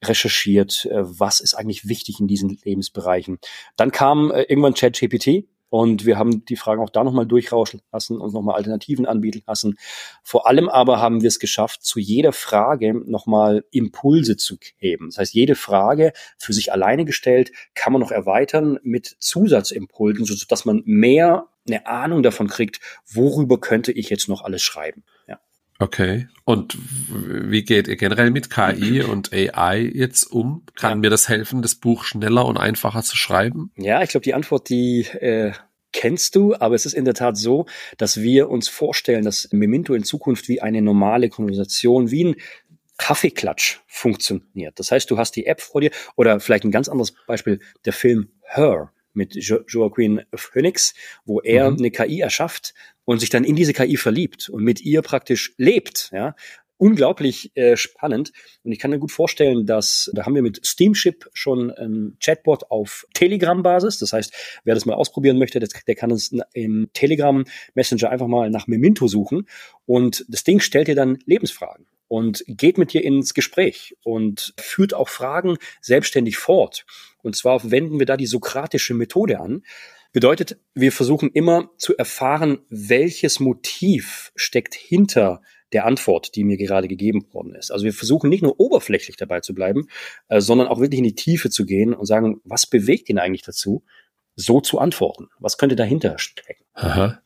[0.03, 3.39] recherchiert, äh, was ist eigentlich wichtig in diesen Lebensbereichen.
[3.77, 8.21] Dann kam äh, irgendwann ChatGPT und wir haben die Fragen auch da nochmal durchrauschen lassen
[8.21, 9.77] und nochmal Alternativen anbieten lassen.
[10.23, 15.09] Vor allem aber haben wir es geschafft, zu jeder Frage nochmal Impulse zu geben.
[15.09, 20.65] Das heißt, jede Frage für sich alleine gestellt kann man noch erweitern mit Zusatzimpulsen, sodass
[20.65, 25.03] man mehr eine Ahnung davon kriegt, worüber könnte ich jetzt noch alles schreiben.
[25.79, 26.29] Okay.
[26.45, 26.77] Und
[27.09, 30.65] wie geht ihr generell mit KI und AI jetzt um?
[30.77, 30.97] Kann ja.
[30.97, 33.73] mir das helfen, das Buch schneller und einfacher zu schreiben?
[33.77, 35.53] Ja, ich glaube, die Antwort, die äh,
[35.93, 37.67] kennst du, aber es ist in der Tat so,
[37.99, 42.37] dass wir uns vorstellen, dass Memento in Zukunft wie eine normale Konversation, wie ein
[42.99, 44.79] Kaffeeklatsch funktioniert.
[44.79, 47.93] Das heißt, du hast die App vor dir oder vielleicht ein ganz anderes Beispiel, der
[47.93, 50.95] Film Her mit jo Joaquin Phoenix,
[51.25, 51.79] wo er mhm.
[51.79, 56.11] eine KI erschafft und sich dann in diese KI verliebt und mit ihr praktisch lebt,
[56.13, 56.35] ja.
[56.77, 58.33] Unglaublich äh, spannend.
[58.65, 62.69] Und ich kann mir gut vorstellen, dass, da haben wir mit Steamship schon ein Chatbot
[62.69, 64.01] auf Telegram-Basis.
[64.01, 64.35] Das heißt,
[64.65, 67.45] wer das mal ausprobieren möchte, der, der kann es im Telegram
[67.75, 69.47] Messenger einfach mal nach Memento suchen.
[69.87, 74.95] Und das Ding stellt dir dann Lebensfragen und geht mit dir ins Gespräch und führt
[74.95, 76.85] auch Fragen selbstständig fort.
[77.25, 79.63] Und zwar wenden wir da die sokratische Methode an.
[80.13, 86.87] Bedeutet, wir versuchen immer zu erfahren, welches Motiv steckt hinter der Antwort, die mir gerade
[86.87, 87.73] gegeben worden ist.
[87.73, 89.89] Also wir versuchen nicht nur oberflächlich dabei zu bleiben,
[90.29, 93.43] äh, sondern auch wirklich in die Tiefe zu gehen und sagen, was bewegt ihn eigentlich
[93.43, 93.85] dazu,
[94.37, 95.29] so zu antworten?
[95.41, 96.65] Was könnte dahinter stecken?
[96.75, 97.21] Aha.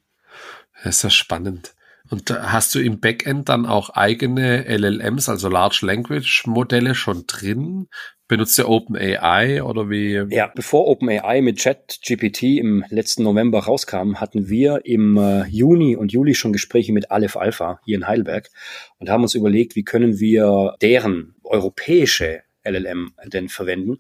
[0.83, 1.75] Das ist ja spannend.
[2.11, 7.89] Und hast du im Backend dann auch eigene LLMs, also Large Language Modelle schon drin?
[8.29, 10.23] Benutzt ihr OpenAI oder wie?
[10.29, 16.13] Ja, bevor OpenAI mit ChatGPT im letzten November rauskam, hatten wir im äh, Juni und
[16.13, 18.51] Juli schon Gespräche mit Aleph Alpha hier in Heidelberg
[18.99, 23.99] und haben uns überlegt, wie können wir deren europäische LLM denn verwenden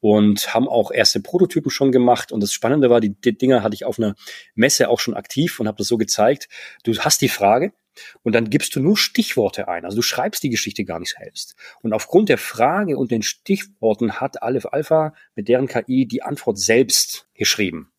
[0.00, 2.32] und haben auch erste Prototypen schon gemacht.
[2.32, 4.14] Und das Spannende war, die, die Dinger hatte ich auf einer
[4.54, 6.48] Messe auch schon aktiv und habe das so gezeigt.
[6.84, 7.72] Du hast die Frage,
[8.22, 9.84] und dann gibst du nur Stichworte ein.
[9.84, 11.56] Also du schreibst die Geschichte gar nicht selbst.
[11.82, 16.58] Und aufgrund der Frage und den Stichworten hat Aleph Alpha mit deren KI die Antwort
[16.58, 17.92] selbst geschrieben.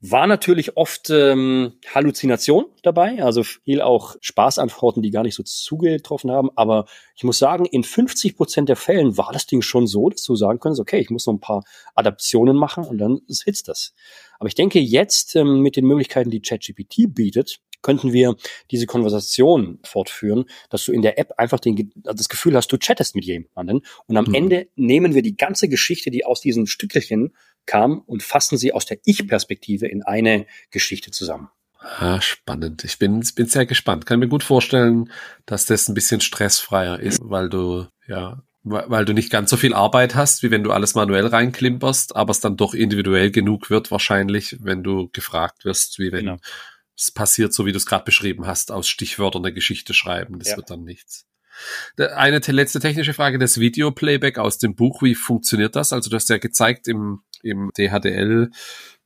[0.00, 6.30] War natürlich oft ähm, Halluzination dabei, also viel auch Spaßantworten, die gar nicht so zugetroffen
[6.30, 6.50] haben.
[6.56, 10.24] Aber ich muss sagen, in 50 Prozent der Fällen war das Ding schon so, dass
[10.24, 11.62] du sagen könntest, okay, ich muss noch ein paar
[11.94, 13.94] Adaptionen machen und dann sitzt das.
[14.38, 18.36] Aber ich denke jetzt ähm, mit den Möglichkeiten, die ChatGPT bietet, könnten wir
[18.70, 23.14] diese Konversation fortführen, dass du in der App einfach den, das Gefühl hast, du chattest
[23.14, 24.34] mit jemandem und am mhm.
[24.34, 27.34] Ende nehmen wir die ganze Geschichte, die aus diesen Stückelchen
[27.66, 31.48] kam und fassen sie aus der Ich-Perspektive in eine Geschichte zusammen.
[31.78, 32.84] Ah, spannend.
[32.84, 34.06] Ich bin, bin sehr gespannt.
[34.06, 35.10] Kann mir gut vorstellen,
[35.46, 39.74] dass das ein bisschen stressfreier ist, weil du, ja, weil du nicht ganz so viel
[39.74, 43.90] Arbeit hast, wie wenn du alles manuell reinklimperst, aber es dann doch individuell genug wird
[43.90, 46.38] wahrscheinlich, wenn du gefragt wirst, wie wenn genau
[46.96, 50.38] es passiert, so wie du es gerade beschrieben hast, aus Stichwörtern eine Geschichte schreiben.
[50.38, 50.56] Das ja.
[50.56, 51.26] wird dann nichts.
[51.96, 55.92] Eine letzte technische Frage, das Video-Playback aus dem Buch, wie funktioniert das?
[55.92, 58.50] Also du hast ja gezeigt im, im DHDL,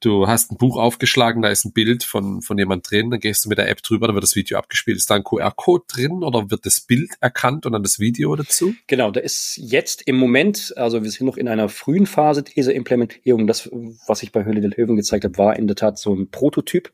[0.00, 3.44] du hast ein Buch aufgeschlagen, da ist ein Bild von, von jemand drin, dann gehst
[3.44, 4.96] du mit der App drüber, dann wird das Video abgespielt.
[4.96, 8.74] Ist da ein QR-Code drin oder wird das Bild erkannt und dann das Video dazu?
[8.86, 12.74] Genau, da ist jetzt im Moment, also wir sind noch in einer frühen Phase dieser
[12.74, 13.46] Implementierung.
[13.46, 13.70] Das,
[14.06, 16.92] was ich bei Höhle der Löwen gezeigt habe, war in der Tat so ein Prototyp.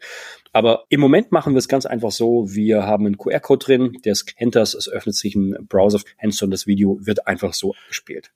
[0.55, 4.15] Aber im Moment machen wir es ganz einfach so, wir haben einen QR-Code drin, der
[4.15, 8.33] scannt das, es öffnet sich ein Browser-Fenster und das Video wird einfach so gespielt.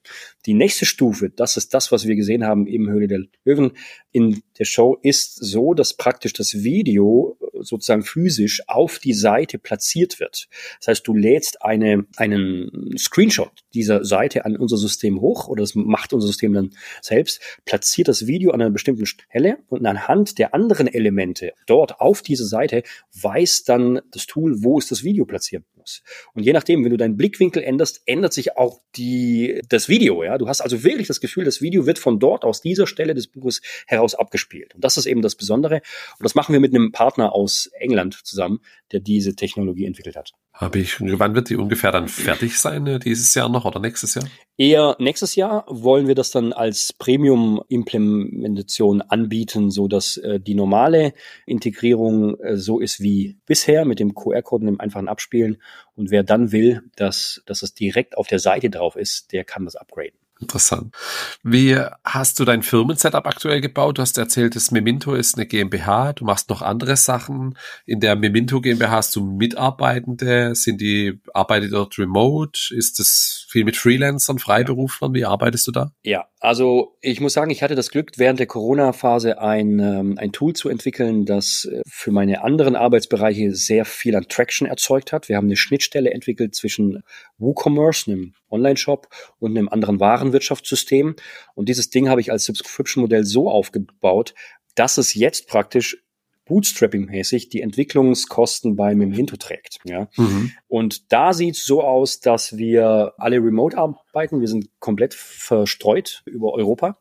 [0.46, 3.72] Die nächste Stufe, das ist das, was wir gesehen haben im Höhle der Löwen
[4.12, 10.20] in der Show, ist so, dass praktisch das Video sozusagen physisch auf die Seite platziert
[10.20, 10.48] wird.
[10.78, 15.74] Das heißt, du lädst eine, einen Screenshot dieser Seite an unser System hoch oder das
[15.74, 20.54] macht unser System dann selbst, platziert das Video an einer bestimmten Stelle und anhand der
[20.54, 22.82] anderen Elemente dort auf diese Seite
[23.20, 26.02] weiß dann das Tool, wo es das Video platzieren muss.
[26.34, 30.24] Und je nachdem, wenn du deinen Blickwinkel änderst, ändert sich auch die, das Video.
[30.24, 33.14] Ja, du hast also wirklich das Gefühl, das Video wird von dort aus dieser Stelle
[33.14, 34.74] des Buches heraus abgespielt.
[34.74, 35.76] Und das ist eben das Besondere.
[36.18, 38.60] Und das machen wir mit einem Partner aus England zusammen,
[38.92, 40.32] der diese Technologie entwickelt hat.
[40.56, 40.96] Habe ich.
[41.00, 42.86] Wann wird die ungefähr dann fertig sein?
[42.86, 44.24] Äh, dieses Jahr noch oder nächstes Jahr?
[44.56, 51.12] Eher nächstes Jahr wollen wir das dann als Premium-Implementation anbieten, so dass äh, die normale
[51.44, 55.58] Integrierung äh, so ist wie bisher mit dem QR-Code und dem einfachen Abspielen.
[55.94, 59.64] Und wer dann will, dass, dass es direkt auf der Seite drauf ist, der kann
[59.64, 60.18] das upgraden.
[60.38, 60.94] Interessant.
[61.42, 63.96] Wie hast du dein Firmensetup aktuell gebaut?
[63.96, 66.12] Du hast erzählt, das Memento ist eine GmbH.
[66.12, 67.56] Du machst noch andere Sachen.
[67.86, 70.54] In der Memento GmbH hast du Mitarbeitende.
[70.54, 72.74] Sind die, arbeitet dort remote?
[72.74, 75.14] Ist das viel mit Freelancern, Freiberuflern?
[75.14, 75.92] Wie arbeitest du da?
[76.02, 80.32] Ja, also ich muss sagen, ich hatte das Glück, während der Corona-Phase ein, ähm, ein
[80.32, 85.30] Tool zu entwickeln, das äh, für meine anderen Arbeitsbereiche sehr viel an Traction erzeugt hat.
[85.30, 87.02] Wir haben eine Schnittstelle entwickelt zwischen
[87.38, 91.16] WooCommerce, einem Online-Shop und einem anderen Warenwirtschaftssystem.
[91.54, 94.34] Und dieses Ding habe ich als Subscription-Modell so aufgebaut,
[94.74, 96.02] dass es jetzt praktisch
[96.46, 99.78] Bootstrapping-mäßig die Entwicklungskosten bei Memento trägt.
[99.84, 100.08] Ja?
[100.16, 100.52] Mhm.
[100.68, 104.40] Und da sieht es so aus, dass wir alle remote arbeiten.
[104.40, 106.98] Wir sind komplett verstreut über Europa.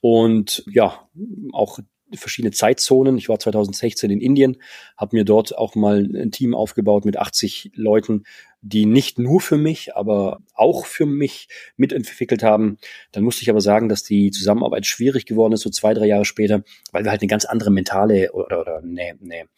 [0.00, 1.08] Und ja,
[1.52, 1.78] auch
[2.14, 3.16] verschiedene Zeitzonen.
[3.16, 4.58] Ich war 2016 in Indien,
[4.96, 8.24] habe mir dort auch mal ein Team aufgebaut mit 80 Leuten,
[8.62, 12.78] die nicht nur für mich, aber auch für mich mitentwickelt haben.
[13.10, 16.24] Dann musste ich aber sagen, dass die Zusammenarbeit schwierig geworden ist, so zwei, drei Jahre
[16.24, 19.48] später, weil wir halt eine ganz andere mentale oder, oder eine, eine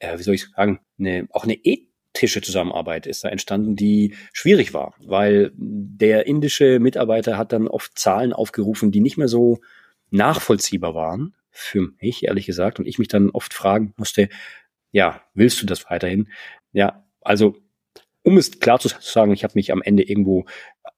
[0.00, 4.74] äh, wie soll ich sagen, eine, auch eine ethische Zusammenarbeit ist da entstanden, die schwierig
[4.74, 9.60] war, weil der indische Mitarbeiter hat dann oft Zahlen aufgerufen, die nicht mehr so
[10.10, 14.28] nachvollziehbar waren für mich, ehrlich gesagt, und ich mich dann oft fragen musste,
[14.90, 16.28] ja, willst du das weiterhin?
[16.72, 17.56] Ja, also
[18.28, 20.44] um es klar zu sagen, ich habe mich am Ende irgendwo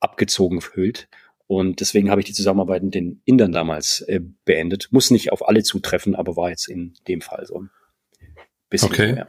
[0.01, 1.09] abgezogen gefühlt.
[1.47, 4.89] Und deswegen habe ich die Zusammenarbeit mit den Indern damals äh, beendet.
[4.91, 7.71] Muss nicht auf alle zutreffen, aber war jetzt in dem Fall so ein
[8.69, 9.13] bisschen okay.
[9.13, 9.29] mehr.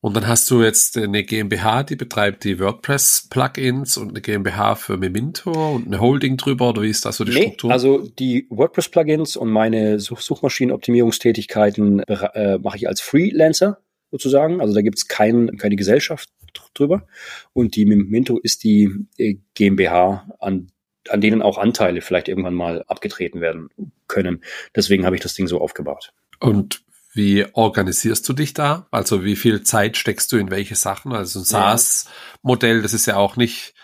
[0.00, 4.96] Und dann hast du jetzt eine GmbH, die betreibt die WordPress-Plugins und eine GmbH für
[4.96, 7.70] Memento und eine Holding drüber oder wie ist das so die nee, Struktur?
[7.72, 13.78] Also die WordPress-Plugins und meine Such Suchmaschinenoptimierungstätigkeiten äh, mache ich als Freelancer
[14.12, 14.60] sozusagen.
[14.60, 16.28] Also da gibt's kein, keine Gesellschaft
[16.74, 17.06] drüber.
[17.52, 20.68] Und die Memento ist die äh, GmbH, an,
[21.08, 23.68] an denen auch Anteile vielleicht irgendwann mal abgetreten werden
[24.08, 24.42] können.
[24.74, 26.12] Deswegen habe ich das Ding so aufgebaut.
[26.40, 26.82] Und
[27.14, 28.86] wie organisierst du dich da?
[28.90, 31.12] Also wie viel Zeit steckst du in welche Sachen?
[31.12, 33.74] Also ein SaaS-Modell, das ist ja auch nicht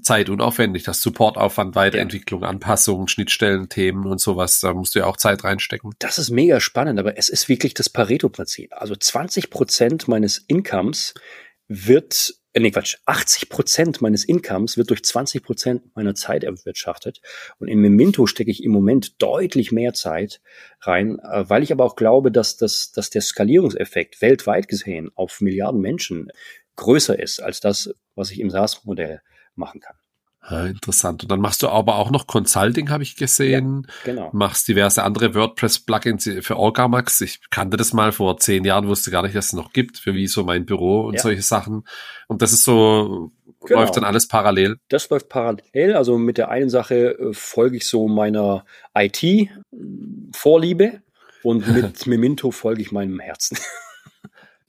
[0.00, 0.84] zeitunaufwendig.
[0.84, 2.48] Das Supportaufwand, Weiterentwicklung, ja.
[2.48, 5.92] Anpassungen, Schnittstellen, Themen und sowas, da musst du ja auch Zeit reinstecken.
[5.98, 8.72] Das ist mega spannend, aber es ist wirklich das Pareto-Prinzip.
[8.74, 11.14] Also 20 Prozent meines Incomes
[11.68, 17.20] wird äh, nee, Quatsch, 80 Prozent meines Incomes wird durch 20 Prozent meiner Zeit erwirtschaftet.
[17.58, 20.40] Und in Memento stecke ich im Moment deutlich mehr Zeit
[20.80, 25.40] rein, äh, weil ich aber auch glaube, dass, dass, dass der Skalierungseffekt weltweit gesehen auf
[25.40, 26.30] Milliarden Menschen
[26.76, 29.22] größer ist als das, was ich im SaaS-Modell
[29.54, 29.96] machen kann.
[30.50, 31.22] Ja, interessant.
[31.22, 33.86] Und dann machst du aber auch noch Consulting, habe ich gesehen.
[33.86, 34.30] Ja, genau.
[34.32, 37.20] Machst diverse andere WordPress-Plugins für Orgamax.
[37.20, 40.14] Ich kannte das mal vor zehn Jahren, wusste gar nicht, dass es noch gibt, für
[40.14, 41.20] wie so mein Büro und ja.
[41.20, 41.84] solche Sachen.
[42.26, 43.30] Und das ist so,
[43.64, 43.80] genau.
[43.80, 44.78] läuft dann alles parallel.
[44.88, 45.94] Das läuft parallel.
[45.94, 48.64] Also mit der einen Sache äh, folge ich so meiner
[48.96, 51.02] IT-Vorliebe
[51.44, 53.58] und mit Memento folge ich meinem Herzen.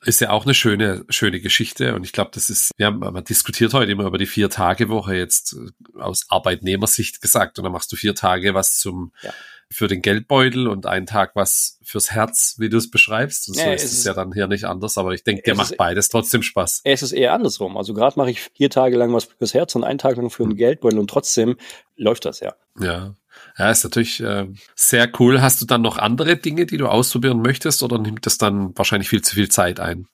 [0.05, 1.95] Ist ja auch eine schöne, schöne Geschichte.
[1.95, 5.99] Und ich glaube, das ist, ja, man diskutiert heute immer über die Vier-Tage-Woche jetzt äh,
[5.99, 7.57] aus Arbeitnehmersicht gesagt.
[7.57, 9.33] Und dann machst du vier Tage was zum, ja.
[9.69, 13.47] für den Geldbeutel und einen Tag was fürs Herz, wie du es beschreibst.
[13.47, 14.97] Und so ja, ist es ja dann hier nicht anders.
[14.97, 16.81] Aber ich denke, dir macht beides trotzdem Spaß.
[16.83, 17.77] Es ist eher andersrum.
[17.77, 20.43] Also gerade mache ich vier Tage lang was fürs Herz und einen Tag lang für
[20.43, 20.53] den.
[20.53, 21.57] Geldbeutel und trotzdem
[21.95, 22.53] läuft das ja.
[22.79, 23.15] Ja.
[23.57, 25.41] Ja, ist natürlich äh, sehr cool.
[25.41, 29.09] Hast du dann noch andere Dinge, die du ausprobieren möchtest oder nimmt das dann wahrscheinlich
[29.09, 30.07] viel zu viel Zeit ein?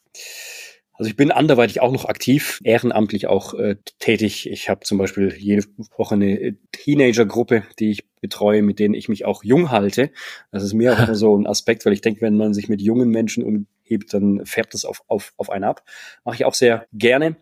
[1.00, 4.50] Also ich bin anderweitig auch noch aktiv, ehrenamtlich auch äh, tätig.
[4.50, 5.64] Ich habe zum Beispiel jede
[5.96, 10.12] Woche eine Teenager-Gruppe, die ich betreue, mit denen ich mich auch jung halte.
[10.52, 12.82] Das ist mir auch immer so ein Aspekt, weil ich denke, wenn man sich mit
[12.82, 15.86] jungen Menschen umgibt, dann färbt das auf, auf, auf einen ab.
[16.26, 17.38] Mache ich auch sehr gerne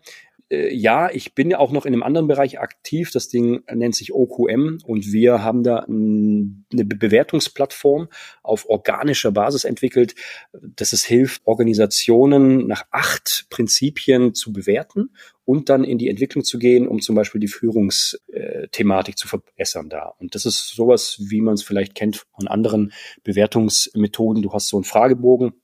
[0.50, 3.10] äh, ja, ich bin ja auch noch in einem anderen Bereich aktiv.
[3.10, 8.08] Das Ding nennt sich OQM und wir haben da eine Bewertungsplattform
[8.42, 10.14] auf organischer Basis entwickelt,
[10.52, 15.10] dass es hilft, Organisationen nach acht Prinzipien zu bewerten
[15.44, 20.14] und dann in die Entwicklung zu gehen, um zum Beispiel die Führungsthematik zu verbessern da.
[20.18, 22.92] Und das ist sowas, wie man es vielleicht kennt von anderen
[23.24, 24.42] Bewertungsmethoden.
[24.42, 25.54] Du hast so einen Fragebogen,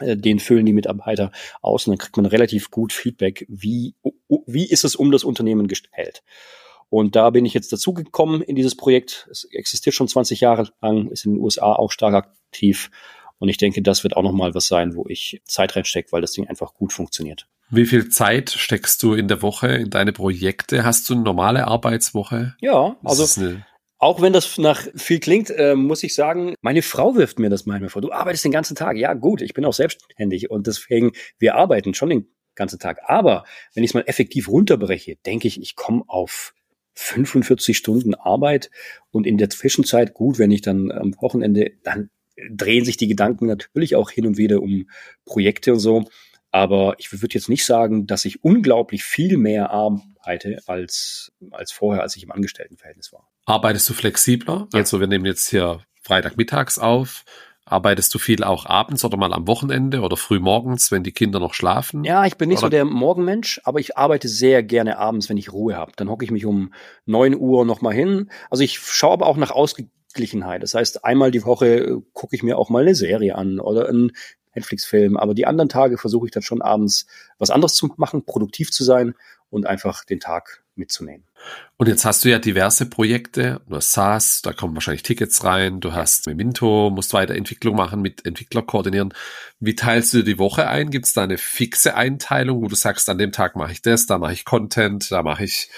[0.00, 3.94] den füllen die Mitarbeiter aus und dann kriegt man relativ gut Feedback, wie,
[4.46, 6.22] wie ist es um das Unternehmen gestellt.
[6.90, 9.28] Und da bin ich jetzt dazugekommen in dieses Projekt.
[9.30, 12.90] Es existiert schon 20 Jahre lang, ist in den USA auch stark aktiv.
[13.38, 16.32] Und ich denke, das wird auch nochmal was sein, wo ich Zeit reinstecke, weil das
[16.32, 17.46] Ding einfach gut funktioniert.
[17.70, 20.84] Wie viel Zeit steckst du in der Woche in deine Projekte?
[20.84, 22.54] Hast du eine normale Arbeitswoche?
[22.60, 23.42] Ja, also
[23.98, 27.66] auch wenn das nach viel klingt, äh, muss ich sagen, meine Frau wirft mir das
[27.66, 28.02] manchmal vor.
[28.02, 28.96] Du arbeitest den ganzen Tag.
[28.96, 33.00] Ja, gut, ich bin auch selbstständig und deswegen, wir arbeiten schon den ganzen Tag.
[33.06, 33.44] Aber
[33.74, 36.54] wenn ich es mal effektiv runterbreche, denke ich, ich komme auf
[36.94, 38.70] 45 Stunden Arbeit
[39.10, 42.10] und in der Zwischenzeit, gut, wenn ich dann am Wochenende, dann
[42.50, 44.88] drehen sich die Gedanken natürlich auch hin und wieder um
[45.24, 46.04] Projekte und so.
[46.50, 52.02] Aber ich würde jetzt nicht sagen, dass ich unglaublich viel mehr arbeite als, als vorher,
[52.02, 53.28] als ich im Angestelltenverhältnis war.
[53.44, 54.68] Arbeitest du flexibler?
[54.72, 54.80] Ja.
[54.80, 57.24] Also wir nehmen jetzt hier Freitagmittags auf.
[57.70, 61.38] Arbeitest du viel auch abends oder mal am Wochenende oder früh morgens, wenn die Kinder
[61.38, 62.02] noch schlafen?
[62.02, 62.66] Ja, ich bin nicht oder?
[62.66, 65.92] so der Morgenmensch, aber ich arbeite sehr gerne abends, wenn ich Ruhe habe.
[65.96, 66.72] Dann hocke ich mich um
[67.04, 68.30] neun Uhr nochmal hin.
[68.48, 70.62] Also ich schaue aber auch nach Ausgeglichenheit.
[70.62, 73.88] Das heißt, einmal die Woche äh, gucke ich mir auch mal eine Serie an oder
[73.88, 74.12] einen
[74.58, 75.16] Netflix-Film.
[75.16, 77.06] Aber die anderen Tage versuche ich dann schon abends
[77.38, 79.14] was anderes zu machen, produktiv zu sein
[79.50, 81.24] und einfach den Tag mitzunehmen.
[81.76, 85.80] Und jetzt hast du ja diverse Projekte, du hast SaaS, da kommen wahrscheinlich Tickets rein,
[85.80, 89.14] du hast Memento, musst Weiterentwicklung machen, mit Entwickler koordinieren.
[89.60, 90.90] Wie teilst du die Woche ein?
[90.90, 94.06] Gibt es da eine fixe Einteilung, wo du sagst, an dem Tag mache ich das,
[94.06, 95.70] da mache ich Content, da mache ich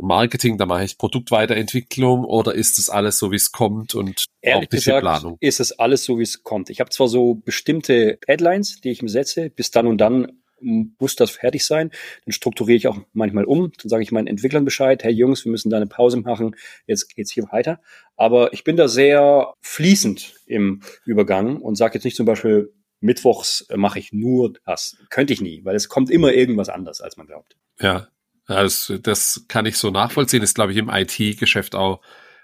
[0.00, 4.56] Marketing, da mache ich Produktweiterentwicklung oder ist das alles so, wie es kommt und Ehrlich
[4.56, 5.36] auch nicht gesagt, Planung?
[5.40, 6.70] Ist es alles so, wie es kommt.
[6.70, 11.16] Ich habe zwar so bestimmte Deadlines, die ich mir setze, bis dann und dann muss
[11.16, 11.90] das fertig sein.
[12.24, 13.72] Dann strukturiere ich auch manchmal um.
[13.80, 16.56] Dann sage ich meinen Entwicklern Bescheid, hey Jungs, wir müssen da eine Pause machen,
[16.86, 17.80] jetzt geht's hier weiter.
[18.16, 23.66] Aber ich bin da sehr fließend im Übergang und sage jetzt nicht zum Beispiel, Mittwochs
[23.74, 24.96] mache ich nur das.
[25.10, 27.56] Könnte ich nie, weil es kommt immer irgendwas anders, als man glaubt.
[27.80, 28.08] Ja,
[28.46, 30.42] das, das kann ich so nachvollziehen.
[30.42, 32.00] Ist, glaube ich, im IT-Geschäft auch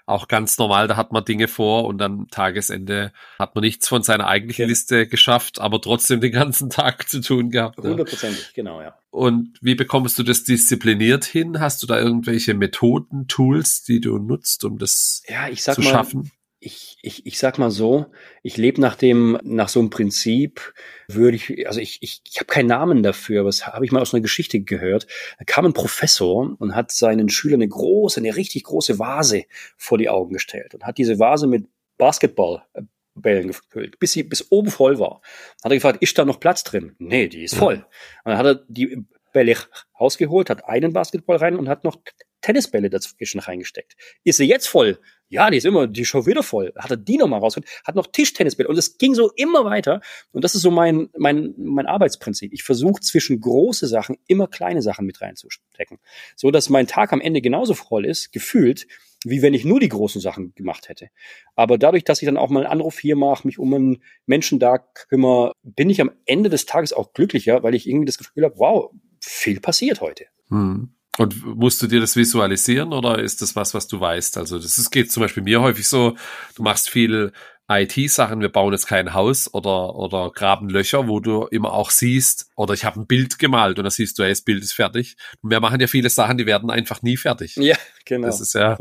[0.09, 4.03] auch ganz normal, da hat man Dinge vor und dann Tagesende hat man nichts von
[4.03, 4.67] seiner eigentlichen ja.
[4.67, 7.77] Liste geschafft, aber trotzdem den ganzen Tag zu tun gehabt.
[7.77, 8.51] Hundertprozentig, ja.
[8.55, 8.97] genau, ja.
[9.11, 11.59] Und wie bekommst du das diszipliniert hin?
[11.59, 15.81] Hast du da irgendwelche Methoden, Tools, die du nutzt, um das ja, ich sag zu
[15.81, 16.31] mal, schaffen?
[16.61, 18.07] Ich, ich, ich sag mal so,
[18.43, 20.73] ich lebe nach dem, nach so einem Prinzip,
[21.07, 24.01] würde ich, also ich, ich, ich habe keinen Namen dafür, aber das habe ich mal
[24.01, 25.07] aus einer Geschichte gehört.
[25.37, 29.45] Da kam ein Professor und hat seinen Schülern eine große, eine richtig große Vase
[29.77, 34.69] vor die Augen gestellt und hat diese Vase mit Basketballbällen gefüllt, bis sie bis oben
[34.69, 35.21] voll war.
[35.63, 36.95] Hat er gefragt, ist da noch Platz drin?
[36.99, 37.85] Nee, die ist voll.
[38.23, 39.55] Und dann hat er die Bälle
[39.99, 42.01] rausgeholt, hat einen Basketball rein und hat noch
[42.41, 43.95] Tennisbälle dazwischen reingesteckt.
[44.23, 44.99] Ist sie jetzt voll?
[45.29, 46.73] Ja, die ist immer, die ist schon wieder voll.
[46.75, 50.01] Hat er die nochmal rausgeholt, hat noch Tischtennisbälle und es ging so immer weiter.
[50.31, 52.51] Und das ist so mein, mein, mein Arbeitsprinzip.
[52.51, 55.99] Ich versuche zwischen große Sachen immer kleine Sachen mit reinzustecken.
[56.35, 58.87] So dass mein Tag am Ende genauso voll ist, gefühlt,
[59.23, 61.09] wie wenn ich nur die großen Sachen gemacht hätte.
[61.55, 64.57] Aber dadurch, dass ich dann auch mal einen Anruf hier mache, mich um einen Menschen
[64.59, 68.45] da kümmere, bin ich am Ende des Tages auch glücklicher, weil ich irgendwie das Gefühl
[68.45, 70.25] habe, wow, viel passiert heute.
[70.49, 70.95] Hm.
[71.19, 74.37] Und musst du dir das visualisieren oder ist das was, was du weißt?
[74.37, 76.15] Also das ist, geht zum Beispiel mir häufig so,
[76.55, 77.33] du machst viel
[77.69, 82.49] IT-Sachen, wir bauen jetzt kein Haus oder, oder graben Löcher, wo du immer auch siehst,
[82.55, 85.17] oder ich habe ein Bild gemalt und da siehst du, hey, das Bild ist fertig.
[85.41, 87.57] Und wir machen ja viele Sachen, die werden einfach nie fertig.
[87.57, 88.27] Ja, genau.
[88.27, 88.77] Das ist ja.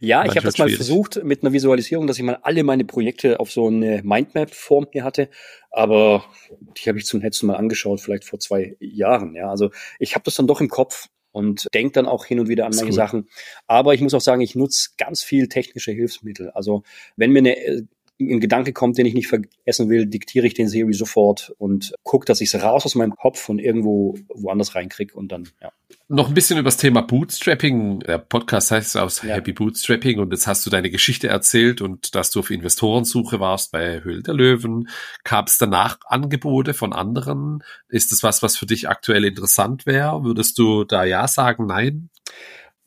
[0.00, 0.76] Ja, ich habe das mal schwierig.
[0.76, 5.04] versucht mit einer Visualisierung, dass ich mal alle meine Projekte auf so eine Mindmap-Form hier
[5.04, 5.30] hatte.
[5.70, 6.24] Aber
[6.76, 9.36] die habe ich zum letzten Mal angeschaut, vielleicht vor zwei Jahren.
[9.36, 12.48] Ja, also ich habe das dann doch im Kopf und denke dann auch hin und
[12.48, 12.92] wieder an manche cool.
[12.92, 13.28] Sachen.
[13.66, 16.50] Aber ich muss auch sagen, ich nutze ganz viel technische Hilfsmittel.
[16.50, 16.82] Also
[17.16, 17.82] wenn mir eine äh,
[18.20, 22.26] ein Gedanke kommt, den ich nicht vergessen will, diktiere ich den Siri sofort und gucke,
[22.26, 25.72] dass ich es raus aus meinem Kopf und irgendwo woanders reinkriege und dann, ja.
[26.08, 28.00] Noch ein bisschen über das Thema Bootstrapping.
[28.00, 29.34] Der Podcast heißt aus ja.
[29.34, 33.72] Happy Bootstrapping und jetzt hast du deine Geschichte erzählt und dass du auf Investorensuche warst
[33.72, 34.88] bei Höhle der Löwen.
[35.24, 37.62] Gab es danach Angebote von anderen?
[37.88, 40.24] Ist das was, was für dich aktuell interessant wäre?
[40.24, 42.10] Würdest du da ja sagen, nein?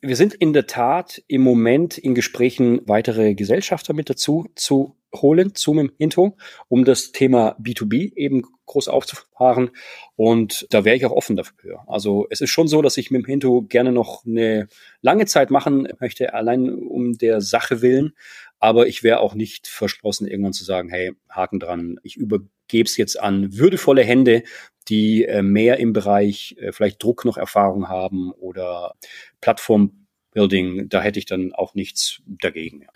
[0.06, 5.54] Wir sind in der Tat im Moment in Gesprächen, weitere Gesellschafter mit dazu zu holen
[5.54, 6.36] zu Memento,
[6.68, 9.70] um das Thema B2B eben groß aufzufahren.
[10.16, 11.84] Und da wäre ich auch offen dafür.
[11.86, 14.68] Also es ist schon so, dass ich Memento gerne noch eine
[15.00, 18.14] lange Zeit machen möchte, allein um der Sache willen.
[18.58, 22.96] Aber ich wäre auch nicht verschlossen, irgendwann zu sagen, hey, Haken dran, ich übergebe es
[22.96, 24.42] jetzt an würdevolle Hände,
[24.88, 28.94] die äh, mehr im Bereich äh, vielleicht Druck noch Erfahrung haben oder
[29.40, 30.03] Plattform
[30.34, 32.82] Building, da hätte ich dann auch nichts dagegen.
[32.82, 32.88] Ja.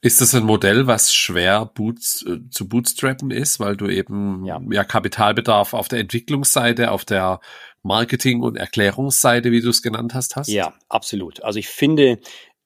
[0.00, 4.60] Ist das ein Modell, was schwer boots, äh, zu bootstrappen ist, weil du eben ja.
[4.70, 7.40] ja Kapitalbedarf auf der Entwicklungsseite, auf der
[7.82, 10.48] Marketing- und Erklärungsseite, wie du es genannt hast, hast?
[10.48, 11.42] Ja, absolut.
[11.44, 12.18] Also ich finde,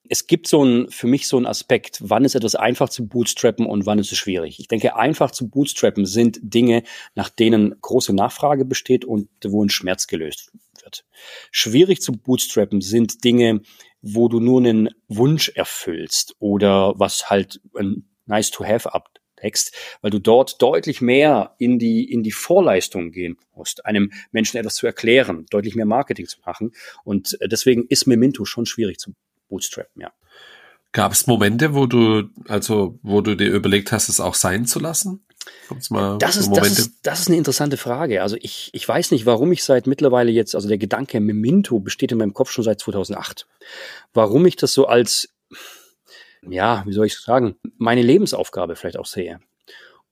[0.08, 3.66] es gibt so ein, für mich so ein Aspekt, wann ist etwas einfach zu bootstrappen
[3.66, 4.60] und wann ist es schwierig.
[4.60, 6.82] Ich denke, einfach zu bootstrappen sind Dinge,
[7.14, 10.52] nach denen große Nachfrage besteht und wo ein Schmerz gelöst
[10.82, 11.04] wird.
[11.50, 13.62] Schwierig zu bootstrappen sind Dinge,
[14.02, 20.10] wo du nur einen Wunsch erfüllst oder was halt ein nice to have abdeckst, weil
[20.10, 24.86] du dort deutlich mehr in die, in die Vorleistung gehen musst, einem Menschen etwas zu
[24.86, 26.72] erklären, deutlich mehr Marketing zu machen.
[27.04, 29.14] Und äh, deswegen ist Memento schon schwierig zu
[29.48, 30.12] bootstrappen, ja.
[30.92, 34.78] Gab es Momente, wo du, also, wo du dir überlegt hast, es auch sein zu
[34.78, 35.24] lassen?
[36.18, 38.22] Das, ist, das, ist, das ist eine interessante Frage.
[38.22, 42.12] Also ich, ich weiß nicht, warum ich seit mittlerweile jetzt, also der Gedanke Memento besteht
[42.12, 43.46] in meinem Kopf schon seit 2008.
[44.12, 45.30] Warum ich das so als,
[46.48, 49.40] ja, wie soll ich sagen, meine Lebensaufgabe vielleicht auch sehe.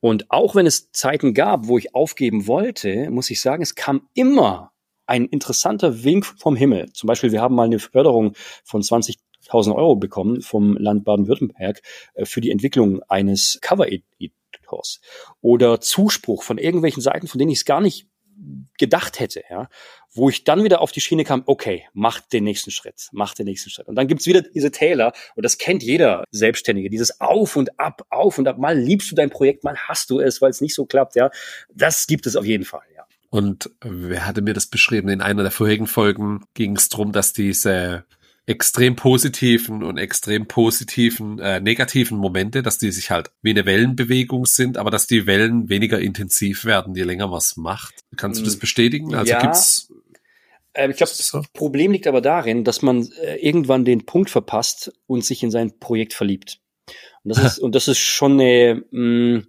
[0.01, 4.09] Und auch wenn es Zeiten gab, wo ich aufgeben wollte, muss ich sagen, es kam
[4.15, 4.73] immer
[5.07, 6.93] ein interessanter Wink vom Himmel.
[6.93, 8.33] Zum Beispiel, wir haben mal eine Förderung
[8.65, 8.83] von
[9.51, 11.83] 20.000 Euro bekommen vom Land Baden-Württemberg
[12.15, 15.01] äh, für die Entwicklung eines Cover-Editors
[15.41, 18.07] oder Zuspruch von irgendwelchen Seiten, von denen ich es gar nicht
[18.79, 19.69] gedacht hätte, ja,
[20.13, 23.45] wo ich dann wieder auf die Schiene kam, okay, mach den nächsten Schritt, mach den
[23.45, 23.87] nächsten Schritt.
[23.87, 28.07] Und dann gibt's wieder diese Täler, und das kennt jeder Selbstständige, dieses Auf und Ab,
[28.09, 30.75] Auf und Ab, mal liebst du dein Projekt, mal hast du es, weil es nicht
[30.75, 31.31] so klappt, ja.
[31.75, 33.05] Das gibt es auf jeden Fall, ja.
[33.29, 35.09] Und wer hatte mir das beschrieben?
[35.09, 38.05] In einer der vorherigen Folgen ging es darum, dass diese
[38.51, 44.45] extrem positiven und extrem positiven, äh, negativen Momente, dass die sich halt wie eine Wellenbewegung
[44.45, 47.95] sind, aber dass die Wellen weniger intensiv werden, je länger was macht.
[48.17, 48.61] Kannst du das hm.
[48.61, 49.15] bestätigen?
[49.15, 49.41] Also ja.
[49.41, 49.93] gibt's
[50.73, 51.33] äh, ich glaube, das?
[51.53, 55.79] Problem liegt aber darin, dass man äh, irgendwann den Punkt verpasst und sich in sein
[55.79, 56.59] Projekt verliebt.
[57.23, 59.47] Und das ist, und das ist schon eine, mh, mm,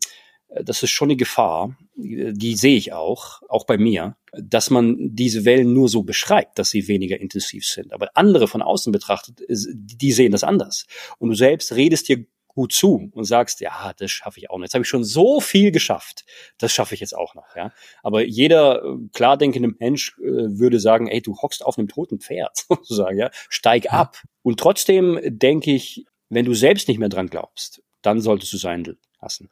[0.63, 5.45] das ist schon eine Gefahr, die sehe ich auch, auch bei mir, dass man diese
[5.45, 7.93] Wellen nur so beschreibt, dass sie weniger intensiv sind.
[7.93, 10.85] Aber andere von außen betrachtet, die sehen das anders.
[11.19, 14.65] Und du selbst redest dir gut zu und sagst, ja, das schaffe ich auch noch.
[14.65, 16.25] Jetzt habe ich schon so viel geschafft,
[16.57, 17.55] das schaffe ich jetzt auch noch.
[17.55, 17.71] Ja,
[18.03, 22.19] aber jeder äh, klar denkende Mensch äh, würde sagen, ey, du hockst auf einem toten
[22.19, 24.21] Pferd, sozusagen, ja, steig ab.
[24.43, 28.97] Und trotzdem denke ich, wenn du selbst nicht mehr dran glaubst, dann solltest du sein
[29.21, 29.49] lassen.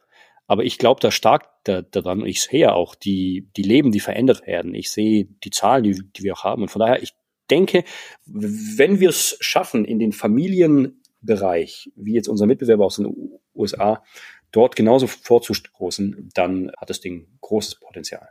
[0.50, 4.74] Aber ich glaube da stark daran ich sehe auch die, die Leben, die verändert werden.
[4.74, 6.62] Ich sehe die Zahlen, die, die wir auch haben.
[6.62, 7.14] Und von daher, ich
[7.52, 7.84] denke,
[8.26, 14.02] wenn wir es schaffen, in den Familienbereich, wie jetzt unser Mitbewerber aus den USA,
[14.50, 18.30] dort genauso vorzustoßen, dann hat das Ding großes Potenzial.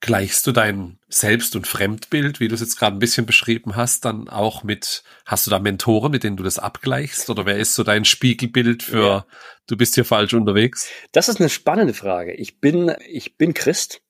[0.00, 4.04] Gleichst du dein Selbst- und Fremdbild, wie du es jetzt gerade ein bisschen beschrieben hast,
[4.04, 7.28] dann auch mit, hast du da Mentoren, mit denen du das abgleichst?
[7.30, 9.26] Oder wer ist so dein Spiegelbild für, ja.
[9.66, 10.88] du bist hier falsch unterwegs?
[11.10, 12.32] Das ist eine spannende Frage.
[12.34, 14.00] Ich bin, ich bin Christ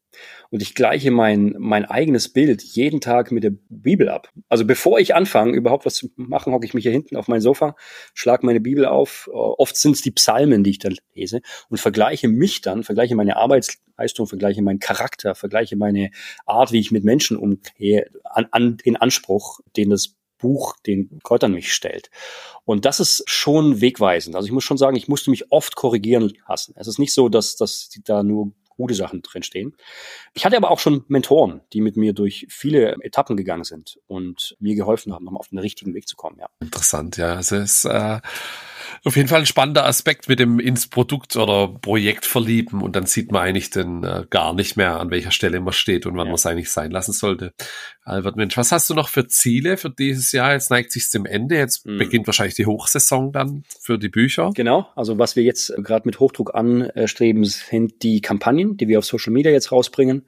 [0.51, 4.31] und ich gleiche mein, mein eigenes Bild jeden Tag mit der Bibel ab.
[4.49, 7.41] Also bevor ich anfange, überhaupt was zu machen, hocke ich mich hier hinten auf mein
[7.41, 7.77] Sofa,
[8.15, 9.29] schlage meine Bibel auf.
[9.33, 13.37] Oft sind es die Psalmen, die ich dann lese und vergleiche mich dann, vergleiche meine
[13.37, 16.11] Arbeitsleistung, vergleiche meinen Charakter, vergleiche meine
[16.47, 21.45] Art, wie ich mit Menschen umgehe, an, an den Anspruch, den das Buch den Gott
[21.45, 22.11] an mich stellt.
[22.65, 24.37] Und das ist schon wegweisend.
[24.37, 26.75] Also ich muss schon sagen, ich musste mich oft korrigieren lassen.
[26.77, 29.77] Es ist nicht so, dass, dass da nur gute Sachen drinstehen.
[30.33, 34.57] Ich hatte aber auch schon Mentoren, die mit mir durch viele Etappen gegangen sind und
[34.61, 36.39] mir geholfen haben, um auf den richtigen Weg zu kommen.
[36.39, 36.49] Ja.
[36.61, 37.35] Interessant, ja.
[37.35, 38.21] Also es ist äh,
[39.05, 43.07] auf jeden Fall ein spannender Aspekt mit dem ins Produkt oder Projekt verlieben und dann
[43.07, 46.27] sieht man eigentlich dann äh, gar nicht mehr, an welcher Stelle man steht und wann
[46.27, 46.31] ja.
[46.31, 47.53] man es eigentlich sein lassen sollte.
[48.03, 50.53] Albert Mensch, was hast du noch für Ziele für dieses Jahr?
[50.53, 51.99] Jetzt neigt sich dem Ende, jetzt mhm.
[51.99, 54.51] beginnt wahrscheinlich die Hochsaison dann für die Bücher.
[54.55, 59.05] Genau, also was wir jetzt gerade mit Hochdruck anstreben, sind die Kampagnen, die wir auf
[59.05, 60.25] Social Media jetzt rausbringen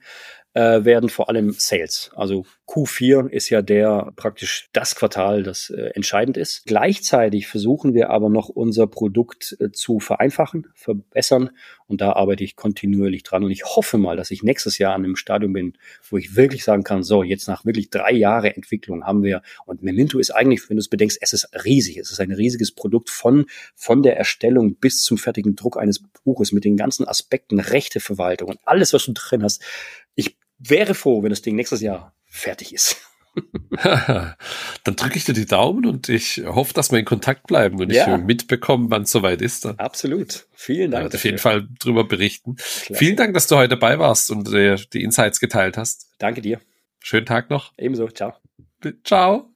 [0.53, 2.11] äh, werden vor allem Sales.
[2.15, 6.65] Also Q4 ist ja der praktisch das Quartal, das äh, entscheidend ist.
[6.65, 11.51] Gleichzeitig versuchen wir aber noch unser Produkt äh, zu vereinfachen, verbessern
[11.87, 15.03] und da arbeite ich kontinuierlich dran und ich hoffe mal, dass ich nächstes Jahr an
[15.03, 15.73] einem Stadium bin,
[16.09, 19.83] wo ich wirklich sagen kann, so jetzt nach wirklich drei Jahre Entwicklung haben wir und
[19.83, 21.97] Memento ist eigentlich, wenn du es bedenkst, es ist riesig.
[21.97, 23.45] Es ist ein riesiges Produkt von,
[23.75, 28.59] von der Erstellung bis zum fertigen Druck eines Buches mit den ganzen Aspekten, Rechteverwaltung und
[28.65, 29.61] alles, was du drin hast.
[30.15, 32.97] Ich wäre froh, wenn das Ding nächstes Jahr fertig ist.
[34.83, 37.91] dann drücke ich dir die Daumen und ich hoffe, dass wir in Kontakt bleiben und
[37.91, 38.15] ja.
[38.15, 39.63] ich mitbekomme, wann es soweit ist.
[39.63, 39.77] Dann.
[39.79, 40.47] Absolut.
[40.53, 41.13] Vielen Dank.
[41.13, 42.55] Ja, auf jeden Fall drüber berichten.
[42.55, 42.95] Klasse.
[42.95, 46.09] Vielen Dank, dass du heute dabei warst und äh, die Insights geteilt hast.
[46.19, 46.59] Danke dir.
[46.99, 47.71] Schönen Tag noch.
[47.77, 48.09] Ebenso.
[48.09, 48.33] Ciao.
[49.03, 49.49] Ciao.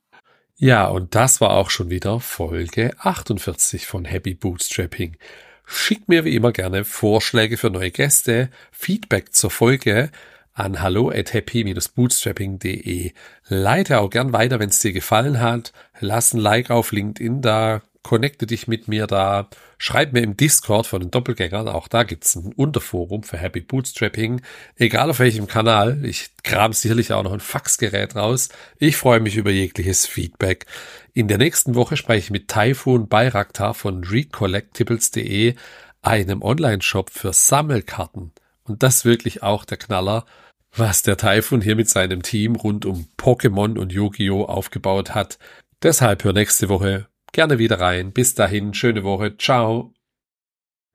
[0.56, 5.18] Ja, und das war auch schon wieder Folge 48 von Happy Bootstrapping.
[5.66, 10.12] Schickt mir wie immer gerne Vorschläge für neue Gäste, Feedback zur Folge
[10.56, 13.12] an hallo at happy-bootstrapping.de.
[13.47, 15.74] Leite auch gern weiter, wenn es dir gefallen hat.
[15.99, 20.88] Lass ein Like auf LinkedIn da, connecte dich mit mir da, schreib mir im Discord
[20.88, 24.41] von den Doppelgängern, auch da gibt's ein Unterforum für Happy Bootstrapping,
[24.78, 26.06] egal auf welchem Kanal.
[26.06, 28.49] Ich kram sicherlich auch noch ein Faxgerät raus.
[28.80, 30.68] Ich freue mich über jegliches Feedback.
[31.14, 35.56] In der nächsten Woche spreche ich mit Typhoon Bayraktar von recollectibles.de,
[36.01, 38.32] einem Online-Shop für Sammelkarten.
[38.64, 40.26] Und das wirklich auch der Knaller
[40.78, 44.45] was der Typhoon hier mit seinem Team rund um Pokémon und Yu-Gi-Oh!
[44.45, 45.39] aufgebaut hat.
[45.82, 48.11] Deshalb hör nächste Woche gerne wieder rein.
[48.13, 49.38] Bis dahin, schöne Woche.
[49.38, 49.95] Ciao.